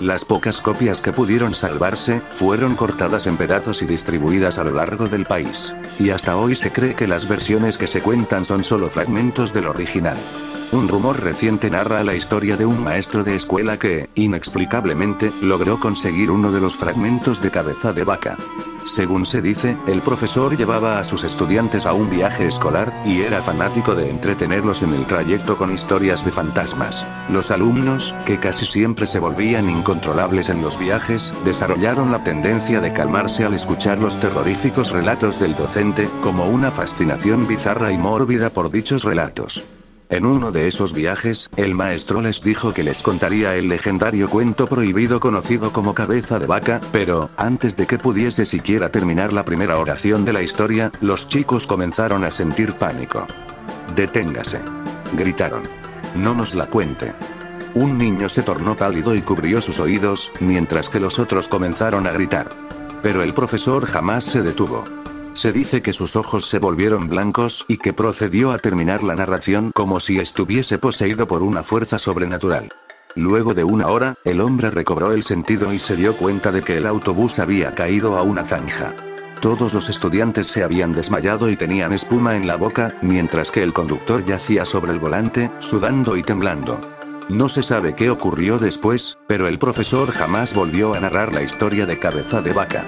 Las 0.01 0.23
pocas 0.23 0.61
copias 0.61 1.01
que 1.01 1.11
pudieron 1.13 1.55
salvarse, 1.55 2.21
fueron 2.29 2.75
cortadas 2.75 3.25
en 3.25 3.37
pedazos 3.37 3.81
y 3.81 3.85
distribuidas 3.87 4.59
a 4.59 4.63
lo 4.63 4.71
largo 4.71 5.07
del 5.07 5.25
país. 5.25 5.73
Y 5.99 6.11
hasta 6.11 6.37
hoy 6.37 6.55
se 6.55 6.71
cree 6.71 6.93
que 6.93 7.07
las 7.07 7.27
versiones 7.27 7.77
que 7.77 7.87
se 7.87 8.01
cuentan 8.01 8.45
son 8.45 8.63
solo 8.63 8.89
fragmentos 8.89 9.51
del 9.51 9.65
original. 9.65 10.17
Un 10.71 10.87
rumor 10.87 11.21
reciente 11.21 11.69
narra 11.69 12.03
la 12.03 12.15
historia 12.15 12.57
de 12.57 12.65
un 12.65 12.83
maestro 12.83 13.23
de 13.23 13.35
escuela 13.35 13.77
que, 13.77 14.09
inexplicablemente, 14.15 15.31
logró 15.41 15.79
conseguir 15.79 16.31
uno 16.31 16.51
de 16.51 16.59
los 16.59 16.75
fragmentos 16.75 17.41
de 17.41 17.51
cabeza 17.51 17.93
de 17.93 18.03
vaca. 18.03 18.37
Según 18.85 19.25
se 19.25 19.41
dice, 19.41 19.77
el 19.87 20.01
profesor 20.01 20.57
llevaba 20.57 20.99
a 20.99 21.03
sus 21.03 21.23
estudiantes 21.23 21.85
a 21.85 21.93
un 21.93 22.09
viaje 22.09 22.45
escolar, 22.45 22.93
y 23.05 23.21
era 23.21 23.41
fanático 23.41 23.95
de 23.95 24.09
entretenerlos 24.09 24.83
en 24.83 24.93
el 24.93 25.05
trayecto 25.05 25.57
con 25.57 25.73
historias 25.73 26.25
de 26.25 26.31
fantasmas. 26.31 27.05
Los 27.29 27.51
alumnos, 27.51 28.13
que 28.25 28.39
casi 28.39 28.65
siempre 28.65 29.07
se 29.07 29.19
volvían 29.19 29.69
incontrolables 29.69 30.49
en 30.49 30.61
los 30.61 30.77
viajes, 30.77 31.33
desarrollaron 31.45 32.11
la 32.11 32.23
tendencia 32.23 32.81
de 32.81 32.93
calmarse 32.93 33.45
al 33.45 33.53
escuchar 33.53 33.97
los 33.99 34.19
terroríficos 34.19 34.91
relatos 34.91 35.39
del 35.39 35.55
docente, 35.55 36.09
como 36.21 36.47
una 36.47 36.71
fascinación 36.71 37.47
bizarra 37.47 37.91
y 37.91 37.97
mórbida 37.97 38.49
por 38.49 38.71
dichos 38.71 39.03
relatos. 39.03 39.63
En 40.09 40.25
uno 40.25 40.51
de 40.51 40.67
esos 40.67 40.93
viajes, 40.93 41.49
el 41.55 41.73
maestro 41.73 42.21
les 42.21 42.43
dijo 42.43 42.73
que 42.73 42.83
les 42.83 43.01
contaría 43.01 43.55
el 43.55 43.69
legendario 43.69 44.29
cuento 44.29 44.67
prohibido 44.67 45.19
conocido 45.19 45.73
como 45.73 45.95
cabeza 45.95 46.37
de 46.37 46.45
vaca, 46.45 46.79
pero, 46.91 47.31
antes 47.37 47.75
de 47.75 47.87
que 47.87 47.97
pudiese 47.97 48.45
siquiera 48.45 48.89
terminar 48.89 49.33
la 49.33 49.45
primera 49.45 49.79
oración 49.79 50.23
de 50.23 50.33
la 50.33 50.43
historia, 50.43 50.91
los 51.01 51.27
chicos 51.27 51.65
comenzaron 51.65 52.23
a 52.23 52.29
sentir 52.29 52.73
pánico. 52.73 53.25
Deténgase. 53.95 54.61
Gritaron. 55.17 55.63
No 56.15 56.35
nos 56.35 56.53
la 56.53 56.67
cuente. 56.67 57.13
Un 57.73 57.97
niño 57.97 58.29
se 58.29 58.43
tornó 58.43 58.75
pálido 58.75 59.15
y 59.15 59.21
cubrió 59.23 59.59
sus 59.59 59.79
oídos, 59.79 60.31
mientras 60.39 60.87
que 60.87 60.99
los 60.99 61.17
otros 61.17 61.47
comenzaron 61.47 62.05
a 62.05 62.11
gritar. 62.11 62.55
Pero 63.01 63.23
el 63.23 63.33
profesor 63.33 63.85
jamás 63.85 64.23
se 64.23 64.43
detuvo. 64.43 64.85
Se 65.35 65.51
dice 65.51 65.81
que 65.81 65.91
sus 65.91 66.15
ojos 66.15 66.47
se 66.47 66.59
volvieron 66.59 67.09
blancos 67.09 67.65
y 67.67 67.75
que 67.75 67.91
procedió 67.91 68.53
a 68.53 68.57
terminar 68.57 69.03
la 69.03 69.15
narración 69.15 69.71
como 69.75 69.99
si 69.99 70.17
estuviese 70.17 70.77
poseído 70.77 71.27
por 71.27 71.43
una 71.43 71.61
fuerza 71.61 71.99
sobrenatural. 71.99 72.69
Luego 73.15 73.53
de 73.53 73.65
una 73.65 73.87
hora, 73.87 74.15
el 74.23 74.39
hombre 74.39 74.71
recobró 74.71 75.11
el 75.11 75.23
sentido 75.23 75.73
y 75.73 75.79
se 75.79 75.97
dio 75.97 76.15
cuenta 76.15 76.53
de 76.53 76.61
que 76.61 76.77
el 76.77 76.85
autobús 76.85 77.39
había 77.39 77.75
caído 77.75 78.17
a 78.17 78.21
una 78.21 78.45
zanja. 78.45 78.95
Todos 79.41 79.73
los 79.73 79.89
estudiantes 79.89 80.47
se 80.47 80.63
habían 80.63 80.93
desmayado 80.93 81.49
y 81.49 81.57
tenían 81.57 81.91
espuma 81.91 82.37
en 82.37 82.47
la 82.47 82.55
boca, 82.55 82.97
mientras 83.01 83.51
que 83.51 83.61
el 83.61 83.73
conductor 83.73 84.23
yacía 84.23 84.63
sobre 84.63 84.93
el 84.93 84.99
volante, 84.99 85.51
sudando 85.59 86.15
y 86.15 86.23
temblando. 86.23 86.79
No 87.27 87.49
se 87.49 87.61
sabe 87.61 87.93
qué 87.93 88.09
ocurrió 88.09 88.57
después, 88.57 89.17
pero 89.27 89.49
el 89.49 89.59
profesor 89.59 90.11
jamás 90.11 90.53
volvió 90.53 90.93
a 90.93 91.01
narrar 91.01 91.33
la 91.33 91.43
historia 91.43 91.85
de 91.85 91.99
cabeza 91.99 92.41
de 92.41 92.53
vaca. 92.53 92.87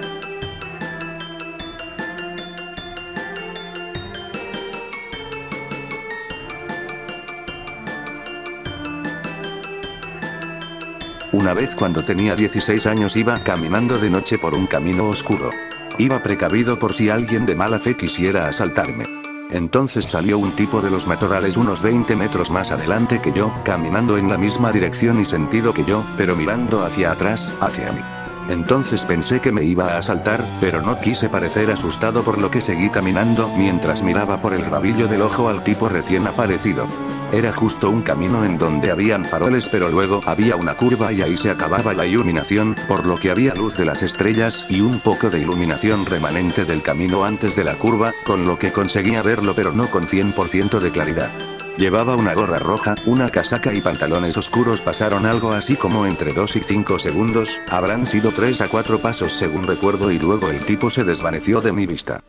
Una 11.38 11.54
vez 11.54 11.76
cuando 11.76 12.04
tenía 12.04 12.34
16 12.34 12.84
años 12.86 13.14
iba 13.14 13.44
caminando 13.44 13.96
de 13.96 14.10
noche 14.10 14.38
por 14.38 14.54
un 14.54 14.66
camino 14.66 15.08
oscuro. 15.08 15.50
Iba 15.96 16.20
precavido 16.20 16.80
por 16.80 16.94
si 16.94 17.10
alguien 17.10 17.46
de 17.46 17.54
mala 17.54 17.78
fe 17.78 17.96
quisiera 17.96 18.48
asaltarme. 18.48 19.04
Entonces 19.52 20.06
salió 20.06 20.36
un 20.36 20.50
tipo 20.50 20.80
de 20.80 20.90
los 20.90 21.06
matorrales 21.06 21.56
unos 21.56 21.80
20 21.80 22.16
metros 22.16 22.50
más 22.50 22.72
adelante 22.72 23.20
que 23.20 23.30
yo, 23.30 23.54
caminando 23.64 24.18
en 24.18 24.28
la 24.28 24.36
misma 24.36 24.72
dirección 24.72 25.20
y 25.20 25.26
sentido 25.26 25.72
que 25.72 25.84
yo, 25.84 26.04
pero 26.16 26.34
mirando 26.34 26.84
hacia 26.84 27.12
atrás, 27.12 27.54
hacia 27.60 27.92
mí. 27.92 28.00
Entonces 28.48 29.04
pensé 29.04 29.40
que 29.40 29.52
me 29.52 29.62
iba 29.62 29.92
a 29.92 29.98
asaltar, 29.98 30.44
pero 30.60 30.82
no 30.82 30.98
quise 30.98 31.28
parecer 31.28 31.70
asustado 31.70 32.24
por 32.24 32.38
lo 32.38 32.50
que 32.50 32.60
seguí 32.60 32.90
caminando 32.90 33.48
mientras 33.56 34.02
miraba 34.02 34.40
por 34.40 34.54
el 34.54 34.64
rabillo 34.64 35.06
del 35.06 35.22
ojo 35.22 35.48
al 35.48 35.62
tipo 35.62 35.88
recién 35.88 36.26
aparecido. 36.26 36.88
Era 37.32 37.52
justo 37.52 37.90
un 37.90 38.00
camino 38.00 38.42
en 38.44 38.56
donde 38.56 38.90
habían 38.90 39.24
faroles 39.26 39.68
pero 39.68 39.90
luego 39.90 40.22
había 40.24 40.56
una 40.56 40.74
curva 40.74 41.12
y 41.12 41.20
ahí 41.20 41.36
se 41.36 41.50
acababa 41.50 41.92
la 41.92 42.06
iluminación, 42.06 42.74
por 42.88 43.06
lo 43.06 43.16
que 43.18 43.30
había 43.30 43.54
luz 43.54 43.76
de 43.76 43.84
las 43.84 44.02
estrellas 44.02 44.64
y 44.70 44.80
un 44.80 45.00
poco 45.00 45.28
de 45.28 45.40
iluminación 45.40 46.06
remanente 46.06 46.64
del 46.64 46.80
camino 46.80 47.24
antes 47.24 47.54
de 47.54 47.64
la 47.64 47.74
curva, 47.74 48.14
con 48.24 48.46
lo 48.46 48.58
que 48.58 48.72
conseguía 48.72 49.22
verlo 49.22 49.54
pero 49.54 49.72
no 49.72 49.90
con 49.90 50.06
100% 50.06 50.78
de 50.80 50.90
claridad. 50.90 51.30
Llevaba 51.76 52.16
una 52.16 52.34
gorra 52.34 52.58
roja, 52.58 52.96
una 53.04 53.30
casaca 53.30 53.72
y 53.72 53.80
pantalones 53.80 54.36
oscuros. 54.36 54.80
Pasaron 54.80 55.26
algo 55.26 55.52
así 55.52 55.76
como 55.76 56.06
entre 56.06 56.32
2 56.32 56.56
y 56.56 56.60
5 56.60 56.98
segundos, 56.98 57.60
habrán 57.68 58.06
sido 58.06 58.32
3 58.32 58.62
a 58.62 58.68
4 58.68 58.98
pasos 58.98 59.34
según 59.34 59.62
recuerdo 59.64 60.10
y 60.10 60.18
luego 60.18 60.48
el 60.48 60.64
tipo 60.64 60.90
se 60.90 61.04
desvaneció 61.04 61.60
de 61.60 61.72
mi 61.72 61.86
vista. 61.86 62.20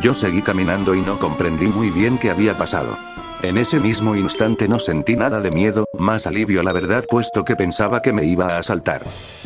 Yo 0.00 0.14
seguí 0.14 0.40
caminando 0.40 0.94
y 0.94 1.02
no 1.02 1.18
comprendí 1.18 1.66
muy 1.66 1.90
bien 1.90 2.16
qué 2.16 2.30
había 2.30 2.56
pasado. 2.56 2.96
En 3.44 3.58
ese 3.58 3.78
mismo 3.78 4.16
instante 4.16 4.68
no 4.68 4.78
sentí 4.78 5.16
nada 5.16 5.42
de 5.42 5.50
miedo, 5.50 5.84
más 5.98 6.26
alivio 6.26 6.62
la 6.62 6.72
verdad 6.72 7.04
puesto 7.06 7.44
que 7.44 7.56
pensaba 7.56 8.00
que 8.00 8.10
me 8.10 8.24
iba 8.24 8.46
a 8.46 8.58
asaltar. 8.58 9.02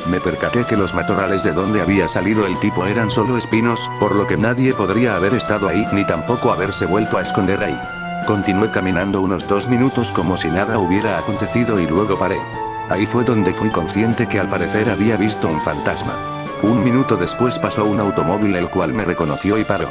Me 0.09 0.21
percaté 0.21 0.65
que 0.67 0.77
los 0.77 0.95
matorrales 0.95 1.43
de 1.43 1.51
donde 1.51 1.81
había 1.81 2.07
salido 2.07 2.47
el 2.47 2.61
tipo 2.61 2.87
eran 2.87 3.11
solo 3.11 3.37
espinos, 3.37 3.91
por 3.99 4.15
lo 4.15 4.29
que 4.29 4.37
nadie 4.37 4.73
podría 4.73 5.17
haber 5.17 5.35
estado 5.35 5.67
ahí 5.67 5.85
ni 5.93 6.07
tampoco 6.07 6.53
haberse 6.53 6.87
vuelto 6.87 7.19
a 7.19 7.23
esconder 7.23 7.61
ahí. 7.65 7.77
Continué 8.25 8.71
caminando 8.71 9.21
unos 9.21 9.49
dos 9.49 9.67
minutos 9.67 10.13
como 10.13 10.37
si 10.37 10.47
nada 10.47 10.79
hubiera 10.79 11.19
acontecido 11.19 11.81
y 11.81 11.89
luego 11.89 12.17
paré. 12.17 12.39
Ahí 12.91 13.05
fue 13.05 13.25
donde 13.25 13.53
fui 13.53 13.71
consciente 13.71 14.29
que 14.29 14.39
al 14.39 14.49
parecer 14.49 14.91
había 14.91 15.17
visto 15.17 15.49
un 15.49 15.61
fantasma. 15.61 16.15
Un 16.63 16.85
minuto 16.85 17.17
después 17.17 17.59
pasó 17.59 17.85
un 17.85 17.99
automóvil 17.99 18.55
el 18.55 18.71
cual 18.71 18.93
me 18.93 19.05
reconoció 19.05 19.59
y 19.59 19.65
paró. 19.65 19.89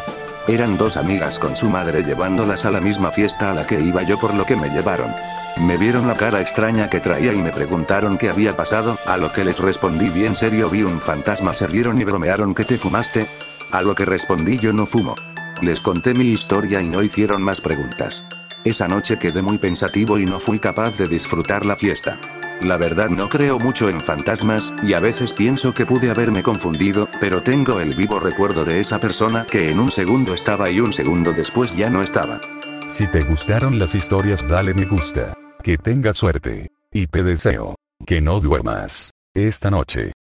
Eran 0.48 0.78
dos 0.78 0.96
amigas 0.96 1.40
con 1.40 1.58
su 1.58 1.70
madre 1.70 2.04
llevándolas 2.04 2.64
a 2.64 2.72
la 2.72 2.80
misma 2.80 3.12
fiesta 3.12 3.52
a 3.52 3.54
la 3.54 3.68
que 3.68 3.82
iba 3.82 4.04
yo 4.04 4.18
por 4.18 4.34
lo 4.34 4.46
que 4.46 4.56
me 4.56 4.70
llevaron. 4.70 5.14
Me 5.58 5.78
vieron 5.78 6.08
la 6.08 6.16
cara 6.16 6.40
extraña 6.40 6.90
que 6.90 7.02
traía 7.02 7.34
y 7.34 7.42
me 7.42 7.52
preguntaron 7.52 8.18
qué 8.18 8.30
había 8.30 8.56
pasado, 8.56 8.98
a 9.06 9.18
lo 9.18 9.34
que 9.34 9.44
les 9.44 9.60
respondí 9.60 10.10
bien 10.10 10.36
serio 10.36 10.70
vi 10.70 10.84
un 10.84 11.02
fantasma 11.02 11.54
se 11.54 11.68
rieron 11.68 12.00
y 12.00 12.06
bromearon 12.06 12.56
que 12.56 12.64
te 12.64 12.78
fumaste. 12.78 13.28
A 13.72 13.82
lo 13.82 13.94
que 13.94 14.06
respondí 14.06 14.58
yo 14.58 14.72
no 14.72 14.86
fumo. 14.86 15.16
Les 15.62 15.82
conté 15.82 16.14
mi 16.14 16.30
historia 16.30 16.82
y 16.82 16.88
no 16.88 17.04
hicieron 17.04 17.42
más 17.42 17.60
preguntas. 17.60 18.24
Esa 18.64 18.88
noche 18.88 19.20
quedé 19.20 19.42
muy 19.42 19.58
pensativo 19.58 20.18
y 20.18 20.26
no 20.26 20.40
fui 20.40 20.60
capaz 20.60 20.98
de 20.98 21.10
disfrutar 21.10 21.66
la 21.66 21.76
fiesta. 21.76 22.20
La 22.62 22.78
verdad 22.78 23.10
no 23.10 23.30
creo 23.30 23.60
mucho 23.60 23.90
en 23.90 24.02
fantasmas, 24.02 24.74
y 24.84 24.94
a 24.94 25.00
veces 25.00 25.34
pienso 25.34 25.74
que 25.74 25.86
pude 25.86 26.10
haberme 26.10 26.44
confundido, 26.44 27.08
pero 27.20 27.44
tengo 27.44 27.80
el 27.80 27.96
vivo 27.96 28.20
recuerdo 28.20 28.66
de 28.66 28.80
esa 28.80 29.00
persona 29.00 29.46
que 29.46 29.70
en 29.70 29.80
un 29.80 29.92
segundo 29.92 30.34
estaba 30.34 30.70
y 30.70 30.80
un 30.80 30.92
segundo 30.92 31.34
después 31.34 31.76
ya 31.76 31.90
no 31.90 32.02
estaba. 32.02 32.42
Si 32.88 33.06
te 33.08 33.22
gustaron 33.22 33.78
las 33.78 33.96
historias 33.96 34.48
dale 34.48 34.74
me 34.74 34.86
gusta. 34.86 35.34
Que 35.62 35.78
tengas 35.78 36.16
suerte. 36.16 36.72
Y 36.92 37.08
te 37.08 37.22
deseo 37.22 37.76
que 38.06 38.22
no 38.22 38.40
duermas 38.40 39.12
esta 39.36 39.70
noche. 39.70 40.14